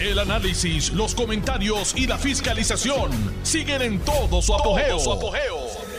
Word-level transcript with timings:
El 0.00 0.16
análisis, 0.20 0.92
los 0.92 1.12
comentarios 1.12 1.92
y 1.96 2.06
la 2.06 2.16
fiscalización 2.18 3.10
siguen 3.42 3.82
en 3.82 3.98
todo 3.98 4.40
su 4.40 4.54
apogeo. 4.54 4.96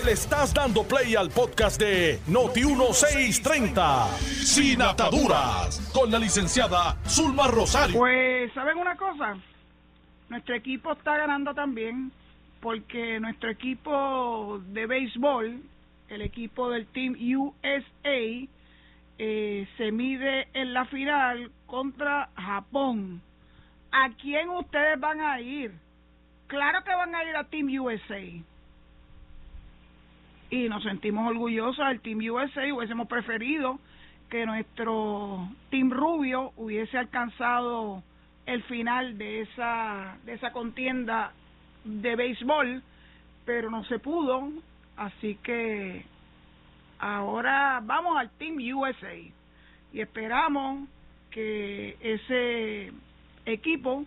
Le 0.05 0.13
estás 0.13 0.53
dando 0.53 0.83
play 0.83 1.15
al 1.15 1.29
podcast 1.29 1.77
de 1.81 2.17
Noti1630, 2.29 4.07
Sin 4.45 4.81
Ataduras, 4.81 5.91
con 5.93 6.09
la 6.09 6.17
licenciada 6.17 6.95
Zulma 7.09 7.47
Rosario. 7.47 7.97
Pues, 7.97 8.53
¿saben 8.53 8.77
una 8.77 8.95
cosa? 8.95 9.37
Nuestro 10.29 10.55
equipo 10.55 10.93
está 10.93 11.17
ganando 11.17 11.53
también, 11.53 12.13
porque 12.61 13.19
nuestro 13.19 13.49
equipo 13.49 14.61
de 14.69 14.85
béisbol, 14.85 15.61
el 16.07 16.21
equipo 16.21 16.69
del 16.69 16.87
Team 16.87 17.17
USA, 17.35 18.47
eh, 19.17 19.67
se 19.75 19.91
mide 19.91 20.47
en 20.53 20.73
la 20.73 20.85
final 20.85 21.51
contra 21.67 22.29
Japón. 22.37 23.21
¿A 23.91 24.09
quién 24.21 24.49
ustedes 24.49 24.99
van 24.99 25.21
a 25.21 25.39
ir? 25.41 25.71
Claro 26.47 26.83
que 26.83 26.91
van 26.91 27.15
a 27.15 27.23
ir 27.23 27.35
a 27.35 27.43
Team 27.45 27.67
USA. 27.79 28.21
Y 30.51 30.67
nos 30.69 30.83
sentimos 30.83 31.29
orgullosos 31.29 31.87
del 31.87 32.01
Team 32.01 32.19
USA. 32.31 32.73
Hubiésemos 32.73 33.07
preferido 33.07 33.79
que 34.29 34.45
nuestro 34.45 35.49
Team 35.69 35.91
Rubio 35.91 36.53
hubiese 36.57 36.97
alcanzado 36.97 38.03
el 38.45 38.63
final 38.63 39.17
de 39.17 39.41
esa, 39.41 40.17
de 40.25 40.33
esa 40.33 40.51
contienda 40.51 41.33
de 41.83 42.15
béisbol, 42.15 42.81
pero 43.45 43.69
no 43.69 43.83
se 43.85 43.99
pudo. 43.99 44.49
Así 44.97 45.35
que 45.43 46.03
Ahora 46.99 47.79
vamos 47.81 48.17
al 48.17 48.29
Team 48.31 48.57
USA 48.75 49.15
y 49.93 50.01
esperamos 50.01 50.89
que 51.31 51.95
ese 52.01 52.91
equipo 53.49 54.05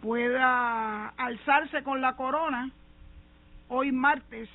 pueda 0.00 1.08
alzarse 1.08 1.82
con 1.82 2.00
la 2.00 2.16
corona 2.16 2.70
hoy 3.68 3.92
martes 3.92 4.48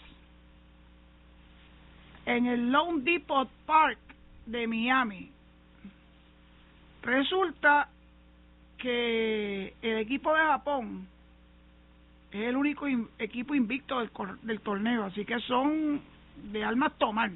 en 2.25 2.47
el 2.47 2.71
Lone 2.71 3.01
Depot 3.03 3.49
Park 3.65 3.99
de 4.45 4.67
Miami. 4.67 5.31
Resulta 7.03 7.89
que 8.77 9.73
el 9.81 9.97
equipo 9.99 10.33
de 10.33 10.39
Japón 10.39 11.07
es 12.31 12.47
el 12.47 12.57
único 12.57 12.87
equipo 13.19 13.55
invicto 13.55 13.99
del, 13.99 14.09
del 14.41 14.59
torneo, 14.61 15.05
así 15.05 15.23
que 15.23 15.39
son 15.41 16.01
de 16.51 16.63
almas 16.63 16.93
tomar. 16.97 17.31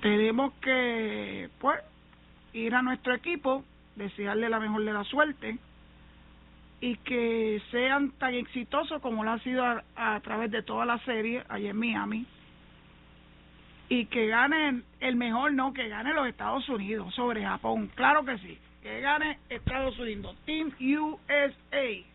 Tenemos 0.00 0.52
que, 0.54 1.48
pues, 1.60 1.80
ir 2.62 2.74
a 2.74 2.82
nuestro 2.82 3.14
equipo, 3.14 3.64
desearle 3.96 4.48
la 4.48 4.60
mejor 4.60 4.84
de 4.84 4.92
la 4.92 5.04
suerte 5.04 5.58
y 6.80 6.96
que 6.96 7.62
sean 7.70 8.10
tan 8.12 8.34
exitosos 8.34 9.00
como 9.00 9.22
lo 9.22 9.30
ha 9.30 9.38
sido 9.40 9.64
a, 9.94 10.20
través 10.20 10.50
de 10.50 10.62
toda 10.62 10.84
la 10.84 10.98
serie 11.04 11.44
allá 11.48 11.70
en 11.70 11.76
Miami 11.76 12.26
y 13.88 14.06
que 14.06 14.26
ganen 14.26 14.84
el 15.00 15.16
mejor, 15.16 15.52
no, 15.52 15.72
que 15.72 15.88
gane 15.88 16.12
los 16.12 16.26
Estados 16.26 16.68
Unidos 16.68 17.14
sobre 17.14 17.44
Japón, 17.44 17.90
claro 17.94 18.24
que 18.24 18.38
sí, 18.38 18.58
que 18.82 19.00
gane 19.00 19.38
Estados 19.48 19.98
Unidos, 19.98 20.36
Team 20.44 20.72
USA. 20.80 22.12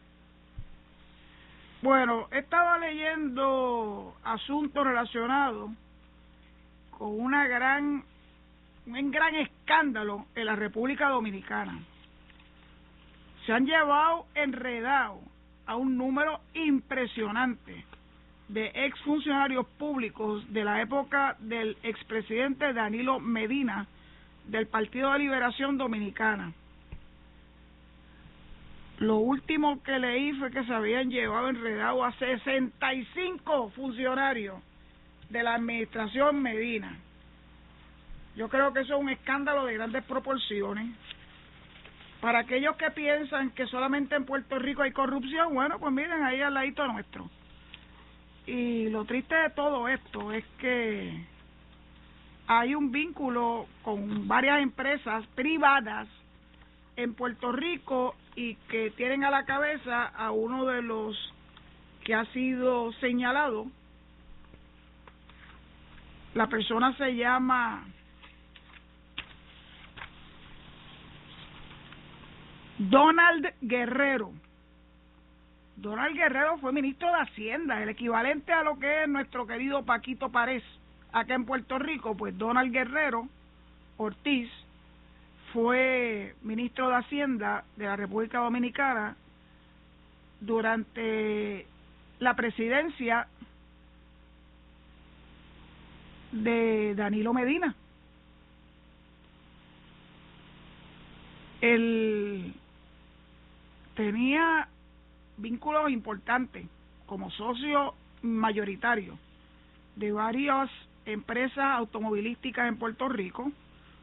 Bueno, 1.82 2.28
estaba 2.32 2.80
leyendo 2.80 4.16
asuntos 4.24 4.84
relacionados 4.86 5.70
con 6.92 7.20
una 7.20 7.48
gran 7.48 8.04
un 8.88 9.12
gran 9.12 9.36
escándalo 9.36 10.26
en 10.36 10.46
la 10.46 10.56
República 10.56 11.10
Dominicana. 11.10 11.80
Se 13.46 13.54
han 13.54 13.66
llevado 13.66 14.26
enredado 14.36 15.20
a 15.66 15.76
un 15.76 15.98
número 15.98 16.40
impresionante 16.54 17.86
de 18.48 18.72
exfuncionarios 18.74 19.68
públicos 19.78 20.52
de 20.54 20.64
la 20.64 20.82
época 20.82 21.36
del 21.40 21.78
expresidente 21.84 22.74
Danilo 22.74 23.20
Medina 23.20 23.86
del 24.46 24.68
Partido 24.68 25.12
de 25.12 25.20
Liberación 25.20 25.78
Dominicana 25.78 26.54
lo 29.00 29.18
último 29.18 29.84
que 29.84 30.00
leí 30.00 30.34
fue 30.34 30.50
que 30.50 30.64
se 30.64 30.74
habían 30.74 31.12
llevado 31.12 31.50
enredado 31.50 32.04
a 32.04 32.12
65 32.14 33.70
funcionarios 33.70 34.56
de 35.30 35.44
la 35.44 35.56
administración 35.56 36.42
Medina. 36.42 36.98
Yo 38.38 38.50
creo 38.50 38.72
que 38.72 38.82
eso 38.82 38.94
es 38.94 39.02
un 39.02 39.10
escándalo 39.10 39.66
de 39.66 39.74
grandes 39.74 40.04
proporciones. 40.04 40.96
Para 42.22 42.40
aquellos 42.40 42.76
que 42.76 42.92
piensan 42.92 43.50
que 43.50 43.66
solamente 43.66 44.16
en 44.16 44.26
Puerto 44.26 44.60
Rico 44.60 44.84
hay 44.84 44.92
corrupción, 44.92 45.56
bueno, 45.56 45.80
pues 45.80 45.92
miren 45.92 46.24
ahí 46.24 46.40
al 46.40 46.54
ladito 46.54 46.86
nuestro. 46.86 47.28
Y 48.46 48.90
lo 48.90 49.06
triste 49.06 49.34
de 49.34 49.50
todo 49.50 49.88
esto 49.88 50.32
es 50.32 50.46
que 50.60 51.20
hay 52.46 52.76
un 52.76 52.92
vínculo 52.92 53.66
con 53.82 54.28
varias 54.28 54.62
empresas 54.62 55.26
privadas 55.34 56.08
en 56.96 57.16
Puerto 57.16 57.52
Rico 57.52 58.16
y 58.36 58.54
que 58.70 58.92
tienen 58.92 59.24
a 59.24 59.32
la 59.32 59.46
cabeza 59.46 60.06
a 60.06 60.30
uno 60.30 60.66
de 60.66 60.84
los 60.84 61.18
que 62.04 62.14
ha 62.14 62.26
sido 62.26 62.94
señalado. 62.94 63.66
La 66.36 66.46
persona 66.48 66.96
se 66.98 67.16
llama 67.16 67.84
Donald 72.90 73.54
Guerrero. 73.62 74.32
Donald 75.76 76.16
Guerrero 76.16 76.58
fue 76.58 76.72
ministro 76.72 77.08
de 77.10 77.22
Hacienda, 77.22 77.82
el 77.84 77.90
equivalente 77.90 78.52
a 78.52 78.64
lo 78.64 78.80
que 78.80 79.04
es 79.04 79.10
nuestro 79.10 79.46
querido 79.46 79.84
Paquito 79.84 80.30
Párez 80.30 80.64
acá 81.12 81.36
en 81.36 81.46
Puerto 81.46 81.78
Rico, 81.78 82.16
pues 82.16 82.38
Donald 82.38 82.72
Guerrero 82.72 83.28
Ortiz 83.98 84.50
fue 85.54 86.36
ministro 86.42 86.90
de 86.90 86.96
Hacienda 86.96 87.64
de 87.76 87.86
la 87.86 87.96
República 87.96 88.40
Dominicana 88.40 89.16
durante 90.40 91.66
la 92.20 92.36
presidencia 92.36 93.28
de 96.32 96.94
Danilo 96.96 97.34
Medina. 97.34 97.76
Él 101.62 102.54
tenía 103.98 104.70
vínculos 105.38 105.90
importantes 105.90 106.68
como 107.08 107.32
socio 107.32 107.96
mayoritario 108.22 109.18
de 109.96 110.12
varias 110.12 110.70
empresas 111.06 111.66
automovilísticas 111.66 112.68
en 112.68 112.78
Puerto 112.78 113.10
Rico, 113.10 113.52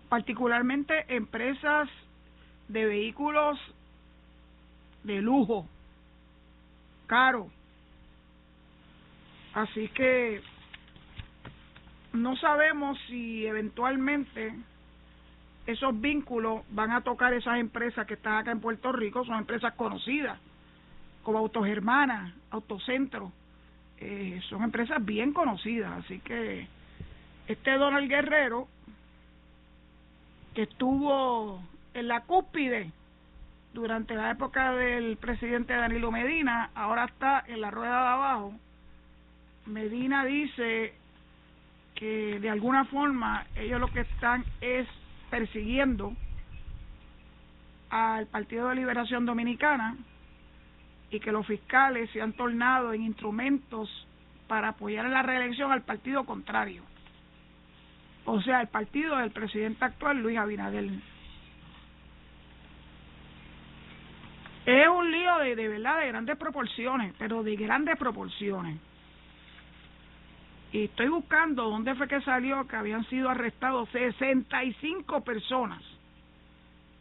particularmente 0.09 1.05
empresas 1.15 1.88
de 2.66 2.87
vehículos 2.87 3.59
de 5.05 5.22
lujo, 5.22 5.69
caro. 7.06 7.49
Así 9.55 9.88
que 9.91 10.43
no 12.12 12.37
sabemos 12.37 12.99
si 13.06 13.47
eventualmente 13.47 14.55
esos 15.66 15.98
vínculos 16.00 16.62
van 16.70 16.91
a 16.91 17.00
tocar 17.00 17.32
esas 17.32 17.58
empresas 17.58 18.06
que 18.06 18.14
están 18.14 18.36
acá 18.36 18.50
en 18.50 18.60
Puerto 18.60 18.92
Rico, 18.92 19.25
son 19.25 19.38
empresas 19.38 19.72
conocidas, 19.75 20.38
como 21.22 21.38
Autogermana, 21.38 22.34
Autocentro, 22.50 23.32
eh, 23.98 24.41
son 24.48 24.62
empresas 24.62 25.02
bien 25.04 25.32
conocidas, 25.32 26.04
así 26.04 26.19
que 26.20 26.66
este 27.47 27.72
Donald 27.72 28.08
Guerrero 28.08 28.69
que 30.54 30.62
estuvo 30.62 31.60
en 31.94 32.08
la 32.08 32.20
cúspide 32.20 32.90
durante 33.72 34.14
la 34.14 34.31
época 34.31 34.72
del 34.72 35.16
presidente 35.16 35.75
Danilo 35.75 36.12
Medina, 36.12 36.70
ahora 36.75 37.06
está 37.06 37.44
en 37.49 37.61
la 37.61 37.70
rueda 37.70 38.02
de 38.02 38.08
abajo. 38.08 38.55
Medina 39.66 40.25
dice 40.25 40.94
que 41.94 42.38
de 42.38 42.50
alguna 42.50 42.84
forma 42.84 43.46
ellos 43.56 43.81
lo 43.81 43.88
que 43.88 44.00
están 44.00 44.44
es 44.61 44.87
persiguiendo 45.34 46.12
al 47.90 48.26
Partido 48.28 48.69
de 48.69 48.76
Liberación 48.76 49.26
Dominicana 49.26 49.96
y 51.10 51.19
que 51.19 51.32
los 51.32 51.44
fiscales 51.44 52.08
se 52.10 52.22
han 52.22 52.34
tornado 52.34 52.92
en 52.92 53.02
instrumentos 53.02 53.90
para 54.46 54.69
apoyar 54.69 55.06
la 55.06 55.22
reelección 55.22 55.72
al 55.72 55.82
partido 55.82 56.22
contrario 56.25 56.84
o 58.26 58.40
sea, 58.40 58.62
el 58.62 58.69
partido 58.69 59.16
del 59.19 59.32
presidente 59.32 59.84
actual, 59.84 60.19
Luis 60.22 60.38
Abinader. 60.38 60.88
Es 64.64 64.88
un 64.88 65.10
lío 65.10 65.38
de, 65.40 65.56
de 65.56 65.69
verdad 65.69 66.00
de 66.00 66.08
grandes 66.08 66.38
proporciones, 66.38 67.12
pero 67.19 67.42
de 67.42 67.54
grandes 67.54 67.98
proporciones. 67.98 68.78
Y 70.75 70.87
estoy 70.87 71.06
buscando 71.06 71.71
dónde 71.71 71.94
fue 71.94 72.09
que 72.09 72.21
salió 72.23 72.67
que 72.67 72.75
habían 72.75 73.05
sido 73.05 73.31
arrestados 73.31 73.88
65 73.91 75.21
personas 75.21 75.81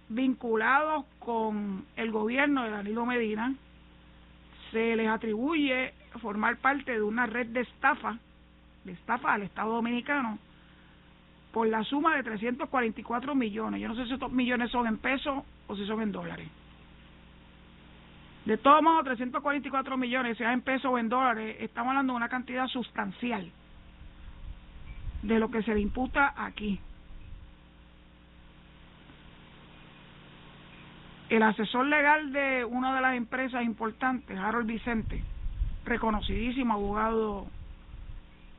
vinculados 0.09 1.05
con 1.17 1.83
el 1.95 2.11
gobierno 2.11 2.65
de 2.65 2.69
Danilo 2.69 3.03
Medina. 3.07 3.55
Se 4.69 4.95
les 4.95 5.09
atribuye 5.09 5.91
formar 6.21 6.57
parte 6.57 6.91
de 6.91 7.01
una 7.01 7.25
red 7.25 7.47
de 7.47 7.61
estafa, 7.61 8.19
de 8.83 8.91
estafa 8.91 9.33
al 9.33 9.41
Estado 9.41 9.73
Dominicano, 9.73 10.37
por 11.51 11.65
la 11.65 11.83
suma 11.83 12.15
de 12.15 12.21
344 12.21 13.33
millones. 13.33 13.81
Yo 13.81 13.87
no 13.87 13.95
sé 13.95 14.05
si 14.05 14.13
estos 14.13 14.31
millones 14.31 14.69
son 14.69 14.85
en 14.85 14.99
pesos 14.99 15.43
o 15.65 15.75
si 15.75 15.83
son 15.87 15.99
en 16.03 16.11
dólares. 16.11 16.47
De 18.45 18.55
todos 18.59 18.83
modos, 18.83 19.05
344 19.05 19.97
millones, 19.97 20.37
sea 20.37 20.53
en 20.53 20.61
pesos 20.61 20.91
o 20.91 20.99
en 20.99 21.09
dólares, 21.09 21.57
estamos 21.59 21.89
hablando 21.89 22.13
de 22.13 22.17
una 22.17 22.29
cantidad 22.29 22.67
sustancial 22.67 23.51
de 25.23 25.39
lo 25.39 25.49
que 25.49 25.63
se 25.63 25.73
le 25.73 25.79
imputa 25.79 26.33
aquí. 26.37 26.79
El 31.29 31.41
asesor 31.41 31.87
legal 31.87 32.31
de 32.31 32.63
una 32.65 32.93
de 32.93 33.01
las 33.01 33.15
empresas 33.15 33.63
importantes, 33.63 34.37
Harold 34.37 34.67
Vicente, 34.67 35.23
reconocidísimo 35.85 36.73
abogado 36.73 37.47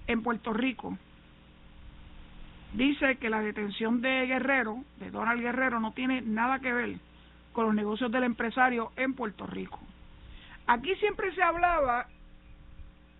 en 0.07 0.23
Puerto 0.23 0.53
Rico, 0.53 0.99
dice 2.73 3.17
que 3.17 3.31
la 3.31 3.41
detención 3.41 4.01
de 4.01 4.27
Guerrero, 4.27 4.79
de 4.99 5.11
Donald 5.11 5.41
Guerrero, 5.41 5.79
no 5.79 5.93
tiene 5.93 6.23
nada 6.23 6.59
que 6.59 6.73
ver 6.73 6.97
con 7.53 7.67
los 7.67 7.75
negocios 7.75 8.11
del 8.11 8.25
empresario 8.25 8.91
en 8.97 9.15
Puerto 9.15 9.47
Rico. 9.47 9.79
Aquí 10.67 10.95
siempre 10.97 11.33
se 11.35 11.43
hablaba 11.43 12.07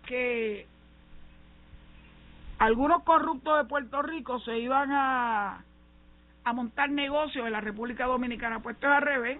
que 0.05 0.67
algunos 2.59 3.03
corruptos 3.03 3.57
de 3.57 3.69
Puerto 3.69 4.01
Rico 4.01 4.39
se 4.39 4.57
iban 4.59 4.91
a, 4.91 5.63
a 6.43 6.53
montar 6.53 6.89
negocios 6.89 7.45
en 7.45 7.51
la 7.51 7.61
República 7.61 8.05
Dominicana, 8.05 8.59
pues 8.61 8.75
esto 8.75 8.87
es 8.87 8.93
al 8.93 9.01
revés. 9.01 9.39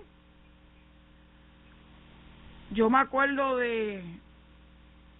Yo 2.71 2.89
me 2.89 3.00
acuerdo 3.00 3.57
de, 3.57 4.03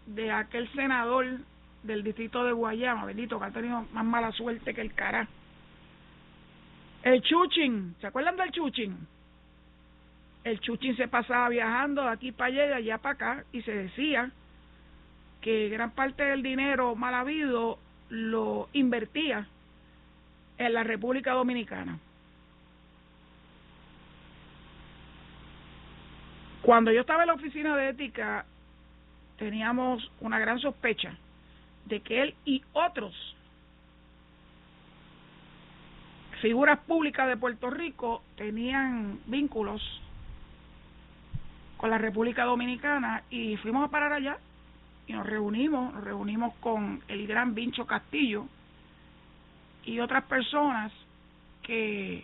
de 0.08 0.32
aquel 0.32 0.72
senador 0.74 1.26
del 1.84 2.04
distrito 2.04 2.44
de 2.44 2.52
Guayama, 2.52 3.06
bendito, 3.06 3.40
que 3.40 3.46
ha 3.46 3.52
tenido 3.52 3.86
más 3.94 4.06
mala 4.06 4.32
suerte 4.32 4.74
que 4.74 4.82
el 4.82 4.94
cara. 4.94 5.28
El 7.04 7.22
Chuchin, 7.22 7.96
¿se 8.02 8.08
acuerdan 8.08 8.36
del 8.36 8.52
Chuchin? 8.52 8.98
El 10.44 10.60
Chuchin 10.60 10.98
se 10.98 11.08
pasaba 11.08 11.50
viajando 11.50 12.02
de 12.02 12.10
aquí 12.10 12.32
para 12.32 12.48
allá 12.48 12.66
y 12.66 12.68
de 12.68 12.74
allá 12.74 12.98
para 12.98 13.14
acá 13.14 13.44
y 13.52 13.62
se 13.62 13.72
decía 13.72 14.32
que 15.42 15.70
gran 15.70 15.92
parte 15.92 16.24
del 16.24 16.42
dinero 16.42 16.96
mal 16.96 17.14
habido 17.14 17.78
lo 18.10 18.70
invertía 18.74 19.48
en 20.58 20.74
la 20.74 20.84
República 20.84 21.34
Dominicana. 21.34 22.00
Cuando 26.62 26.92
yo 26.92 27.02
estaba 27.02 27.24
en 27.24 27.28
la 27.28 27.34
oficina 27.34 27.76
de 27.76 27.90
ética, 27.90 28.46
teníamos 29.38 30.12
una 30.20 30.40
gran 30.40 30.60
sospecha 30.60 31.16
de 31.86 32.00
que 32.00 32.24
él 32.24 32.36
y 32.46 32.64
otros 32.74 33.14
figuras 36.42 36.80
públicas 36.80 37.28
de 37.28 37.38
Puerto 37.38 37.70
Rico 37.70 38.24
tenían 38.36 39.20
vínculos 39.26 39.82
con 41.78 41.90
la 41.90 41.98
República 41.98 42.44
Dominicana 42.46 43.24
y 43.30 43.58
fuimos 43.58 43.84
a 43.84 43.92
parar 43.92 44.14
allá 44.14 44.38
y 45.08 45.14
nos 45.14 45.26
reunimos, 45.26 45.94
nos 45.94 46.04
reunimos 46.04 46.54
con 46.56 47.02
el 47.08 47.28
gran 47.28 47.54
Vincho 47.54 47.86
Castillo 47.86 48.48
y 49.84 50.00
otras 50.00 50.24
personas 50.26 50.92
que 51.62 52.24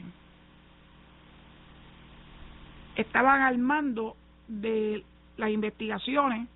estaban 2.95 3.42
al 3.42 3.57
mando 3.57 4.16
de 4.48 5.04
las 5.38 5.50
investigaciones 5.50 6.48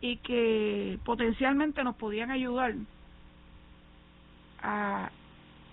y 0.00 0.16
que 0.18 0.98
potencialmente 1.04 1.84
nos 1.84 1.96
podían 1.96 2.30
ayudar 2.30 2.74
a 4.62 5.10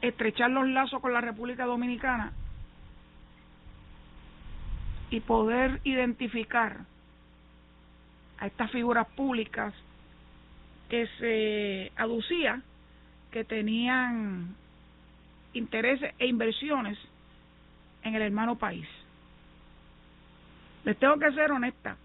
estrechar 0.02 0.52
los 0.52 0.68
lazos 0.68 1.02
con 1.02 1.14
la 1.14 1.22
República 1.22 1.66
Dominicana 1.66 2.34
y 5.10 5.20
poder 5.20 5.82
identificar 5.84 6.80
a 8.42 8.48
estas 8.48 8.72
figuras 8.72 9.08
públicas 9.10 9.74
que 10.90 11.08
se 11.20 11.92
aducía 11.96 12.62
que 13.32 13.46
tenían 13.46 14.56
intereses 15.54 16.14
e 16.18 16.28
inversiones 16.28 16.98
en 18.04 18.16
el 18.16 18.24
hermano 18.24 18.58
país. 18.58 18.88
Les 20.84 20.98
tengo 20.98 21.18
que 21.18 21.32
ser 21.34 21.52
honesta. 21.52 21.96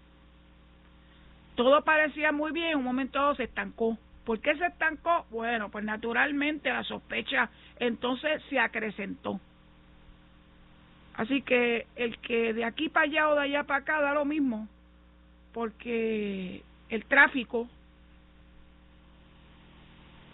Todo 1.55 1.83
parecía 1.83 2.31
muy 2.31 2.51
bien, 2.51 2.67
en 2.67 2.77
un 2.77 2.83
momento 2.83 3.33
se 3.35 3.45
estancó. 3.45 3.97
¿Por 4.23 4.39
qué 4.39 4.55
se 4.57 4.67
estancó? 4.67 5.25
Bueno, 5.31 5.69
pues 5.69 5.83
naturalmente 5.83 6.69
la 6.69 6.83
sospecha 6.83 7.49
entonces 7.79 8.43
se 8.49 8.59
acrecentó. 8.59 9.41
Así 11.15 11.41
que 11.41 11.87
el 11.95 12.19
que 12.19 12.53
de 12.53 12.63
aquí 12.63 12.89
para 12.89 13.07
allá 13.07 13.29
o 13.29 13.35
de 13.35 13.41
allá 13.41 13.63
para 13.63 13.79
acá 13.79 14.01
da 14.01 14.13
lo 14.13 14.23
mismo, 14.23 14.67
porque 15.53 16.63
el 16.89 17.05
tráfico, 17.05 17.67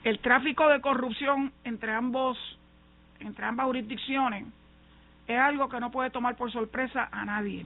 el 0.04 0.20
tráfico 0.20 0.68
de 0.70 0.82
corrupción 0.82 1.52
entre 1.64 1.94
ambos, 1.94 2.38
entre 3.20 3.46
ambas 3.46 3.68
jurisdicciones, 3.68 4.46
es 5.28 5.40
algo 5.40 5.70
que 5.70 5.80
no 5.80 5.92
puede 5.92 6.10
tomar 6.10 6.36
por 6.36 6.52
sorpresa 6.52 7.08
a 7.12 7.26
nadie. 7.26 7.66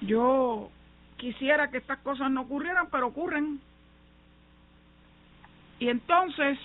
Yo 0.00 0.70
quisiera 1.16 1.70
que 1.70 1.78
estas 1.78 1.98
cosas 1.98 2.30
no 2.30 2.42
ocurrieran, 2.42 2.88
pero 2.90 3.08
ocurren. 3.08 3.60
Y 5.78 5.88
entonces 5.88 6.58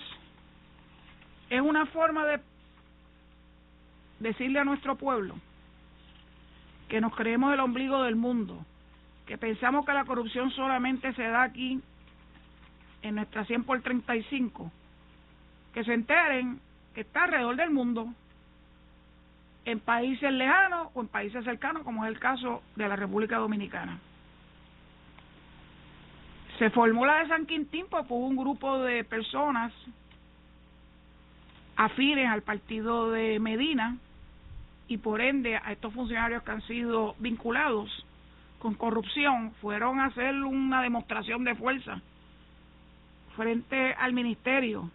es 1.50 1.60
una 1.60 1.86
forma 1.86 2.24
de 2.26 2.40
decirle 4.20 4.60
a 4.60 4.64
nuestro 4.64 4.96
pueblo 4.96 5.34
que 6.92 7.00
nos 7.00 7.16
creemos 7.16 7.54
el 7.54 7.60
ombligo 7.60 8.02
del 8.02 8.16
mundo, 8.16 8.66
que 9.24 9.38
pensamos 9.38 9.86
que 9.86 9.94
la 9.94 10.04
corrupción 10.04 10.50
solamente 10.50 11.14
se 11.14 11.22
da 11.22 11.44
aquí 11.44 11.80
en 13.00 13.14
nuestra 13.14 13.46
100 13.46 13.64
por 13.64 13.80
35, 13.80 14.70
que 15.72 15.84
se 15.84 15.94
enteren 15.94 16.60
que 16.94 17.00
está 17.00 17.24
alrededor 17.24 17.56
del 17.56 17.70
mundo, 17.70 18.12
en 19.64 19.80
países 19.80 20.30
lejanos 20.34 20.88
o 20.92 21.00
en 21.00 21.08
países 21.08 21.42
cercanos, 21.46 21.82
como 21.82 22.04
es 22.04 22.10
el 22.10 22.18
caso 22.18 22.62
de 22.76 22.86
la 22.86 22.96
República 22.96 23.38
Dominicana. 23.38 23.98
Se 26.58 26.68
formó 26.68 27.06
la 27.06 27.20
de 27.20 27.28
San 27.28 27.46
Quintín 27.46 27.86
porque 27.88 28.12
hubo 28.12 28.26
un 28.26 28.36
grupo 28.36 28.80
de 28.80 29.02
personas 29.04 29.72
afines 31.74 32.28
al 32.28 32.42
partido 32.42 33.10
de 33.12 33.40
Medina, 33.40 33.96
y 34.88 34.98
por 34.98 35.20
ende 35.20 35.56
a 35.56 35.72
estos 35.72 35.92
funcionarios 35.92 36.42
que 36.42 36.50
han 36.50 36.62
sido 36.62 37.14
vinculados 37.18 37.90
con 38.58 38.74
corrupción 38.74 39.52
fueron 39.60 40.00
a 40.00 40.06
hacer 40.06 40.34
una 40.34 40.82
demostración 40.82 41.44
de 41.44 41.54
fuerza 41.54 42.00
frente 43.36 43.94
al 43.94 44.12
ministerio 44.12 44.90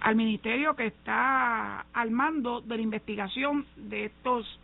al 0.00 0.16
ministerio 0.16 0.74
que 0.74 0.86
está 0.86 1.86
al 1.92 2.10
mando 2.10 2.60
de 2.60 2.76
la 2.76 2.82
investigación 2.82 3.64
de 3.76 4.06
estos 4.06 4.58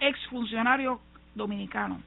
exfuncionarios 0.00 0.98
dominicanos. 1.36 2.00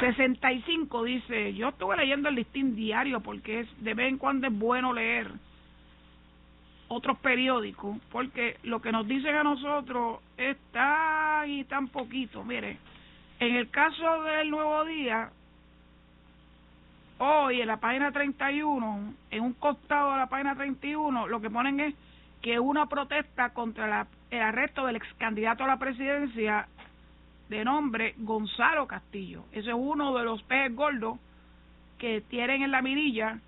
65 0.00 1.04
dice 1.04 1.54
yo 1.54 1.68
estuve 1.68 1.96
leyendo 1.96 2.28
el 2.28 2.34
listín 2.34 2.74
diario 2.74 3.20
porque 3.20 3.60
es 3.60 3.84
de 3.84 3.94
vez 3.94 4.08
en 4.08 4.18
cuando 4.18 4.48
es 4.48 4.58
bueno 4.58 4.92
leer 4.92 5.30
otros 6.88 7.18
periódicos, 7.18 7.98
porque 8.10 8.56
lo 8.62 8.80
que 8.80 8.92
nos 8.92 9.06
dicen 9.06 9.34
a 9.36 9.42
nosotros 9.42 10.20
está 10.36 11.44
y 11.46 11.64
tan 11.64 11.88
poquito. 11.88 12.42
Mire, 12.44 12.78
en 13.40 13.56
el 13.56 13.70
caso 13.70 14.22
del 14.24 14.50
Nuevo 14.50 14.84
Día, 14.84 15.30
hoy 17.18 17.60
en 17.60 17.68
la 17.68 17.76
página 17.76 18.10
31, 18.10 19.14
en 19.30 19.42
un 19.42 19.52
costado 19.54 20.12
de 20.12 20.18
la 20.18 20.26
página 20.28 20.54
31, 20.54 21.28
lo 21.28 21.40
que 21.40 21.50
ponen 21.50 21.80
es 21.80 21.94
que 22.40 22.58
una 22.58 22.86
protesta 22.86 23.50
contra 23.50 24.06
el 24.30 24.40
arresto 24.40 24.86
del 24.86 24.96
ex 24.96 25.06
candidato 25.18 25.64
a 25.64 25.68
la 25.68 25.78
presidencia 25.78 26.68
de 27.48 27.64
nombre 27.64 28.14
Gonzalo 28.18 28.86
Castillo. 28.86 29.44
Ese 29.52 29.70
es 29.70 29.76
uno 29.76 30.16
de 30.16 30.24
los 30.24 30.42
peces 30.42 30.74
gordos 30.74 31.18
que 31.98 32.20
tienen 32.22 32.62
en 32.62 32.70
la 32.70 32.82
mirilla 32.82 33.38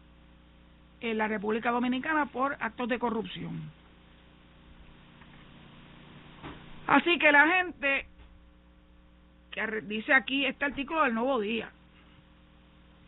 en 1.01 1.19
la 1.19 1.29
República 1.29 1.71
Dominicana 1.71 2.27
por 2.27 2.57
actos 2.61 2.89
de 2.89 2.99
corrupción. 2.99 3.71
Así 6.87 7.19
que 7.19 7.31
la 7.31 7.47
gente 7.47 8.07
que 9.51 9.81
dice 9.83 10.13
aquí 10.13 10.45
este 10.45 10.65
artículo 10.65 11.05
del 11.05 11.15
Nuevo 11.15 11.41
Día 11.41 11.71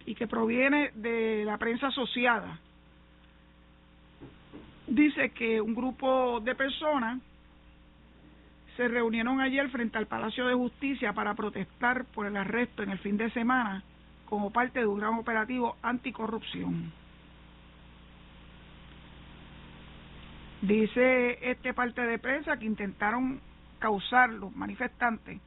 y 0.06 0.14
que 0.14 0.26
proviene 0.26 0.90
de 0.94 1.44
la 1.44 1.58
prensa 1.58 1.88
asociada, 1.88 2.58
dice 4.86 5.30
que 5.30 5.60
un 5.60 5.74
grupo 5.74 6.40
de 6.40 6.54
personas 6.54 7.20
se 8.76 8.88
reunieron 8.88 9.40
ayer 9.40 9.68
frente 9.70 9.98
al 9.98 10.06
Palacio 10.06 10.46
de 10.46 10.54
Justicia 10.54 11.12
para 11.12 11.34
protestar 11.34 12.04
por 12.06 12.26
el 12.26 12.36
arresto 12.36 12.82
en 12.82 12.90
el 12.90 12.98
fin 12.98 13.16
de 13.16 13.30
semana 13.30 13.82
como 14.26 14.50
parte 14.50 14.80
de 14.80 14.86
un 14.86 14.98
gran 14.98 15.14
operativo 15.14 15.76
anticorrupción. 15.82 16.92
Dice 20.62 21.50
este 21.50 21.74
parte 21.74 22.02
de 22.02 22.20
prensa 22.20 22.56
que 22.56 22.66
intentaron 22.66 23.40
causar 23.80 24.30
los 24.30 24.54
manifestantes 24.54 25.40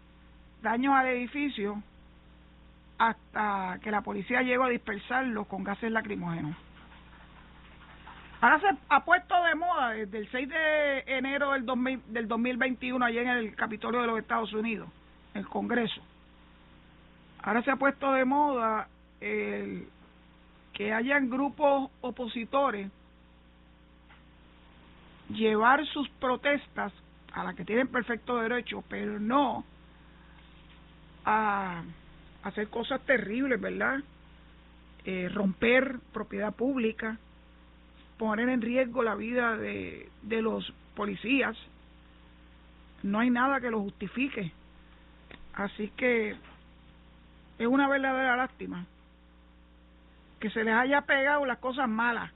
daños 0.62 0.94
al 0.94 1.08
edificio 1.08 1.82
hasta 2.98 3.80
que 3.82 3.92
la 3.92 4.02
policía 4.02 4.42
llegó 4.42 4.66
a 4.66 4.70
dispersarlos 4.70 5.48
con 5.48 5.64
gases 5.64 5.90
lacrimógenos. 5.90 6.58
Ahora 8.42 8.60
se 8.60 8.68
ha 8.90 9.06
puesto 9.06 9.42
de 9.42 9.56
moda 9.56 9.92
desde 9.92 10.18
el 10.18 10.30
6 10.30 10.50
de 10.50 11.00
enero 11.08 11.54
del, 11.54 11.66
2000, 11.66 12.02
del 12.08 12.28
2021 12.28 13.06
allá 13.06 13.22
en 13.22 13.30
el 13.30 13.56
Capitolio 13.56 14.02
de 14.02 14.08
los 14.08 14.20
Estados 14.20 14.52
Unidos, 14.52 14.90
el 15.34 15.48
Congreso. 15.48 16.02
Ahora 17.42 17.64
se 17.64 17.72
ha 17.72 17.78
puesto 17.78 18.12
de 18.12 18.26
moda 18.26 18.90
el 19.22 19.88
que 20.74 20.92
hayan 20.92 21.30
grupos 21.30 21.90
opositores 22.02 22.92
llevar 25.30 25.86
sus 25.88 26.08
protestas 26.10 26.94
a 27.34 27.44
las 27.44 27.56
que 27.56 27.66
tienen 27.66 27.88
perfecto 27.88 28.38
derecho, 28.38 28.84
pero 28.88 29.20
no 29.20 29.66
a 31.26 31.84
hacer 32.44 32.70
cosas 32.70 33.02
terribles, 33.02 33.60
¿verdad? 33.60 34.00
Eh, 35.04 35.30
romper 35.34 36.00
propiedad 36.14 36.54
pública, 36.54 37.18
poner 38.18 38.50
en 38.50 38.62
riesgo 38.62 39.04
la 39.04 39.16
vida 39.16 39.58
de, 39.58 40.10
de 40.22 40.42
los 40.42 40.72
policías. 40.96 41.58
No 43.04 43.20
hay 43.20 43.30
nada 43.30 43.60
que 43.60 43.72
lo 43.72 43.82
justifique. 43.82 44.52
Así 45.54 45.92
que 45.96 46.36
es 47.58 47.68
una 47.68 47.88
verdadera 47.88 48.36
lástima 48.36 48.86
que 50.40 50.50
se 50.50 50.64
les 50.64 50.74
haya 50.76 51.02
pegado 51.02 51.46
las 51.46 51.60
cosas 51.60 51.90
malas. 51.90 52.32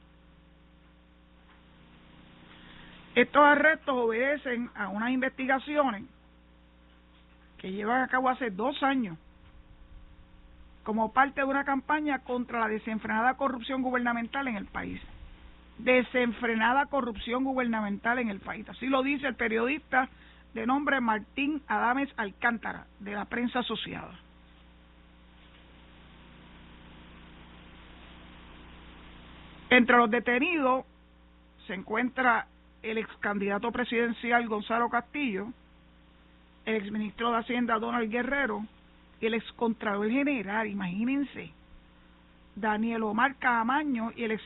Estos 3.20 3.44
arrestos 3.44 3.94
obedecen 3.98 4.70
a 4.76 4.88
unas 4.88 5.12
investigaciones 5.12 6.06
que 7.58 7.70
llevan 7.70 8.02
a 8.02 8.08
cabo 8.08 8.30
hace 8.30 8.50
dos 8.50 8.82
años 8.82 9.18
como 10.84 11.12
parte 11.12 11.42
de 11.42 11.46
una 11.46 11.66
campaña 11.66 12.20
contra 12.20 12.62
la 12.62 12.70
desenfrenada 12.70 13.34
corrupción 13.34 13.82
gubernamental 13.82 14.48
en 14.48 14.56
el 14.56 14.68
país. 14.68 15.02
Desenfrenada 15.80 16.86
corrupción 16.86 17.44
gubernamental 17.44 18.20
en 18.20 18.30
el 18.30 18.40
país. 18.40 18.66
Así 18.70 18.88
lo 18.88 19.04
dice 19.04 19.28
el 19.28 19.36
periodista 19.36 20.08
de 20.54 20.66
nombre 20.66 21.02
Martín 21.02 21.62
Adames 21.68 22.10
Alcántara, 22.16 22.88
de 23.02 23.16
la 23.16 23.26
prensa 23.26 23.60
asociada. 23.60 24.18
Entre 29.70 29.98
los 29.98 30.10
detenidos 30.10 30.86
se 31.68 31.74
encuentra 31.74 32.48
el 32.82 32.98
ex 32.98 33.10
candidato 33.18 33.72
presidencial 33.72 34.48
Gonzalo 34.48 34.90
Castillo, 34.90 35.48
el 36.66 36.76
ex 36.76 36.92
ministro 36.92 37.32
de 37.32 37.38
Hacienda 37.38 37.80
Donald 37.80 38.10
Guerrero 38.10 38.66
y 39.20 39.26
el 39.26 39.34
ex 39.34 39.52
contralor 39.54 40.10
general, 40.10 40.68
imagínense, 40.68 41.52
Daniel 42.56 43.04
Omar 43.04 43.36
Camaño 43.36 44.12
y 44.16 44.24
el 44.24 44.32
ex 44.32 44.44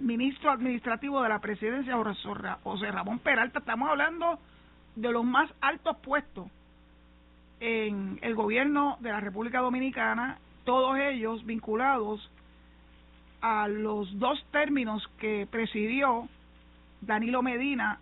ministro 0.00 0.50
administrativo 0.50 1.22
de 1.22 1.28
la 1.28 1.38
presidencia 1.38 1.96
José 2.62 2.90
Ramón 2.90 3.18
Peralta. 3.18 3.58
Estamos 3.58 3.88
hablando 3.88 4.38
de 4.96 5.12
los 5.12 5.24
más 5.24 5.50
altos 5.60 5.96
puestos 5.98 6.48
en 7.60 8.18
el 8.22 8.34
gobierno 8.34 8.96
de 9.00 9.10
la 9.10 9.20
República 9.20 9.60
Dominicana, 9.60 10.38
todos 10.64 10.98
ellos 10.98 11.44
vinculados 11.44 12.30
a 13.40 13.68
los 13.68 14.18
dos 14.18 14.44
términos 14.50 15.06
que 15.18 15.46
presidió 15.50 16.28
Danilo 17.02 17.42
Medina 17.42 17.98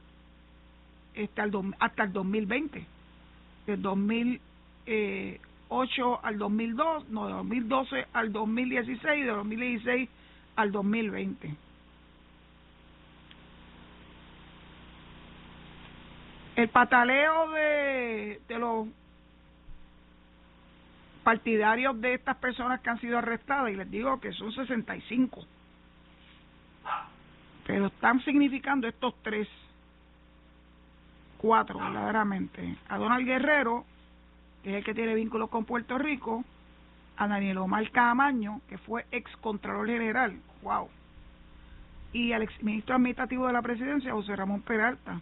hasta 1.17 1.43
el, 1.43 1.75
hasta 1.79 2.05
el 2.05 2.13
2020, 2.13 2.87
del 3.67 3.83
2008 3.83 6.21
al 6.23 6.39
2002, 6.39 7.09
no, 7.09 7.27
de 7.27 7.33
2012 7.33 8.07
al 8.13 8.33
2016, 8.33 9.25
de 9.25 9.31
2016 9.31 10.09
al 10.57 10.73
2020. 10.73 11.55
El 16.57 16.69
pataleo 16.69 17.51
de 17.51 18.41
los 18.59 18.89
partidarios 21.23 22.01
de 22.01 22.15
estas 22.15 22.37
personas 22.37 22.81
que 22.81 22.91
han 22.91 23.01
sido 23.01 23.19
arrestadas, 23.19 23.71
y 23.71 23.77
les 23.77 23.89
digo 23.91 24.21
que 24.21 24.33
son 24.33 24.53
65, 24.53 25.45
pero 27.71 27.87
están 27.87 28.21
significando 28.25 28.89
estos 28.89 29.15
tres, 29.23 29.47
cuatro 31.39 31.79
verdaderamente, 31.79 32.77
a 32.89 32.99
Donald 32.99 33.25
Guerrero, 33.25 33.85
que 34.65 34.71
es 34.71 34.77
el 34.79 34.85
que 34.85 34.93
tiene 34.93 35.15
vínculos 35.15 35.49
con 35.51 35.65
Puerto 35.65 35.97
Rico, 35.97 36.45
a 37.17 37.29
Daniel 37.29 37.59
Omar 37.59 37.89
Camaño, 37.93 38.61
que 38.69 38.77
fue 38.77 39.07
ex 39.13 39.31
contralor 39.37 39.87
general, 39.87 40.37
wow, 40.63 40.89
y 42.13 42.33
al 42.33 42.43
ex 42.43 42.61
ministro 42.61 42.97
administrativo 42.97 43.47
de 43.47 43.53
la 43.53 43.63
presidencia, 43.63 44.15
José 44.15 44.35
Ramón 44.35 44.63
Peralta. 44.63 45.21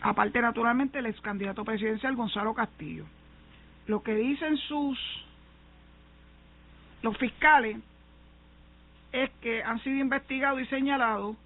Aparte, 0.00 0.40
naturalmente, 0.40 1.00
el 1.00 1.06
ex 1.06 1.20
candidato 1.20 1.66
presidencial 1.66 2.16
Gonzalo 2.16 2.54
Castillo. 2.54 3.04
Lo 3.88 4.02
que 4.02 4.14
dicen 4.14 4.56
sus 4.56 4.98
los 7.02 7.14
fiscales 7.18 7.76
es 9.16 9.30
que 9.40 9.62
han 9.62 9.82
sido 9.82 9.96
investigados 9.96 10.60
y 10.60 10.66
señalados 10.66 11.36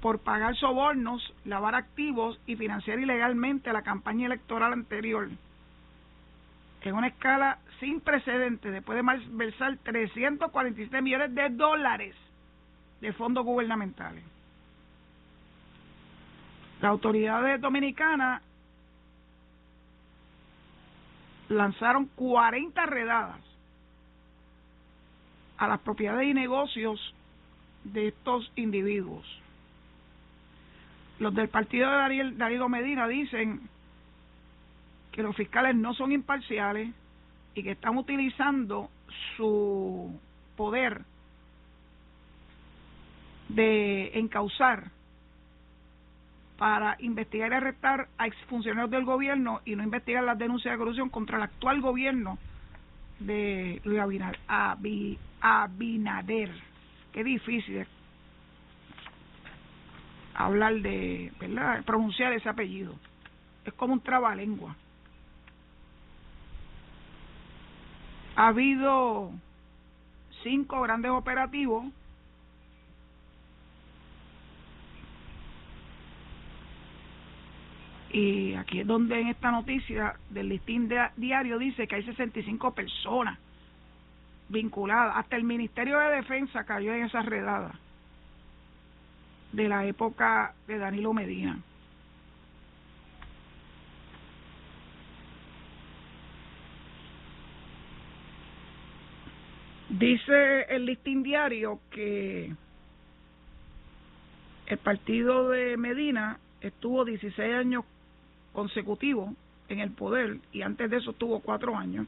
por 0.00 0.18
pagar 0.18 0.56
sobornos, 0.56 1.32
lavar 1.44 1.74
activos 1.74 2.38
y 2.46 2.56
financiar 2.56 2.98
ilegalmente 2.98 3.72
la 3.72 3.82
campaña 3.82 4.26
electoral 4.26 4.72
anterior 4.72 5.28
en 6.82 6.94
una 6.94 7.06
escala 7.06 7.58
sin 7.80 8.00
precedentes 8.00 8.72
después 8.72 8.96
de 8.96 9.02
malversar 9.02 9.78
347 9.82 11.00
millones 11.00 11.34
de 11.34 11.48
dólares 11.50 12.14
de 13.00 13.12
fondos 13.12 13.44
gubernamentales. 13.44 14.22
Las 16.82 16.90
autoridades 16.90 17.60
dominicanas 17.60 18.42
lanzaron 21.48 22.06
40 22.16 22.84
redadas 22.86 23.43
a 25.64 25.68
las 25.68 25.80
propiedades 25.80 26.28
y 26.28 26.34
negocios 26.34 27.14
de 27.84 28.08
estos 28.08 28.50
individuos. 28.56 29.24
Los 31.18 31.34
del 31.34 31.48
partido 31.48 31.90
de 31.90 31.96
Daniel, 32.36 32.68
Medina 32.68 33.08
dicen 33.08 33.60
que 35.12 35.22
los 35.22 35.36
fiscales 35.36 35.76
no 35.76 35.94
son 35.94 36.12
imparciales 36.12 36.92
y 37.54 37.62
que 37.62 37.72
están 37.72 37.96
utilizando 37.96 38.90
su 39.36 40.18
poder 40.56 41.02
de 43.48 44.18
encauzar 44.18 44.90
para 46.58 46.96
investigar 47.00 47.52
y 47.52 47.54
arrestar 47.54 48.08
a 48.18 48.26
exfuncionarios 48.26 48.90
del 48.90 49.04
gobierno 49.04 49.60
y 49.64 49.76
no 49.76 49.82
investigar 49.82 50.24
las 50.24 50.38
denuncias 50.38 50.72
de 50.72 50.78
corrupción 50.78 51.10
contra 51.10 51.36
el 51.36 51.44
actual 51.44 51.80
gobierno 51.80 52.38
de 53.20 53.80
Luis 53.84 54.00
Abinader. 55.40 56.50
Qué 57.12 57.24
difícil 57.24 57.86
hablar 60.34 60.74
de, 60.80 61.32
¿verdad? 61.40 61.84
Pronunciar 61.84 62.32
ese 62.32 62.48
apellido. 62.48 62.94
Es 63.64 63.72
como 63.74 63.94
un 63.94 64.00
trabalengua. 64.00 64.76
Ha 68.36 68.48
habido 68.48 69.30
cinco 70.42 70.80
grandes 70.82 71.12
operativos 71.12 71.86
Y 78.14 78.54
aquí 78.54 78.78
es 78.78 78.86
donde 78.86 79.20
en 79.20 79.26
esta 79.26 79.50
noticia 79.50 80.14
del 80.30 80.48
listín 80.48 80.88
diario 81.16 81.58
dice 81.58 81.88
que 81.88 81.96
hay 81.96 82.04
65 82.04 82.72
personas 82.72 83.36
vinculadas. 84.48 85.16
Hasta 85.16 85.34
el 85.34 85.42
Ministerio 85.42 85.98
de 85.98 86.14
Defensa 86.14 86.62
cayó 86.62 86.94
en 86.94 87.06
esa 87.06 87.22
redada 87.22 87.74
de 89.50 89.68
la 89.68 89.84
época 89.84 90.54
de 90.68 90.78
Danilo 90.78 91.12
Medina. 91.12 91.58
Dice 99.88 100.62
el 100.68 100.86
listín 100.86 101.24
diario 101.24 101.80
que 101.90 102.54
el 104.66 104.78
partido 104.78 105.48
de 105.48 105.76
Medina 105.76 106.38
estuvo 106.60 107.04
16 107.04 107.54
años 107.54 107.84
consecutivos 108.54 109.30
en 109.68 109.80
el 109.80 109.90
poder 109.90 110.38
y 110.52 110.62
antes 110.62 110.90
de 110.90 110.96
eso 110.96 111.10
estuvo 111.10 111.40
cuatro 111.40 111.76
años. 111.76 112.06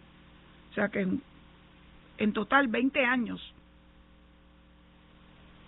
O 0.71 0.75
sea 0.75 0.89
que 0.89 1.01
en, 1.01 1.21
en 2.17 2.33
total 2.33 2.69
20 2.69 3.05
años 3.05 3.53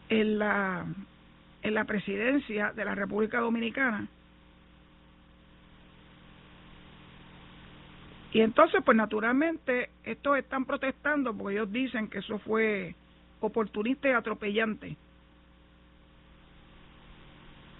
en 0.08 0.38
la, 0.38 0.86
en 1.62 1.74
la 1.74 1.84
presidencia 1.84 2.72
de 2.72 2.84
la 2.84 2.94
República 2.94 3.40
Dominicana. 3.40 4.08
Y 8.32 8.40
entonces, 8.40 8.82
pues 8.84 8.96
naturalmente, 8.96 9.90
estos 10.04 10.38
están 10.38 10.64
protestando 10.64 11.34
porque 11.34 11.56
ellos 11.56 11.72
dicen 11.72 12.08
que 12.08 12.18
eso 12.18 12.38
fue 12.38 12.94
oportunista 13.40 14.08
y 14.08 14.12
atropellante. 14.12 14.96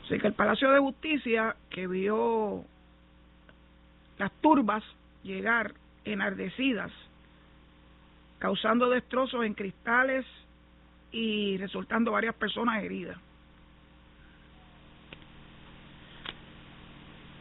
Así 0.05 0.19
que 0.19 0.27
el 0.27 0.33
Palacio 0.33 0.71
de 0.71 0.79
Justicia, 0.79 1.55
que 1.69 1.87
vio 1.87 2.65
las 4.19 4.33
turbas 4.41 4.83
llegar 5.23 5.75
enardecidas, 6.05 6.91
causando 8.39 8.89
destrozos 8.91 9.45
en 9.45 9.55
cristales 9.55 10.27
y 11.13 11.57
resultando 11.59 12.13
varias 12.13 12.35
personas 12.35 12.83
heridas. 12.83 13.19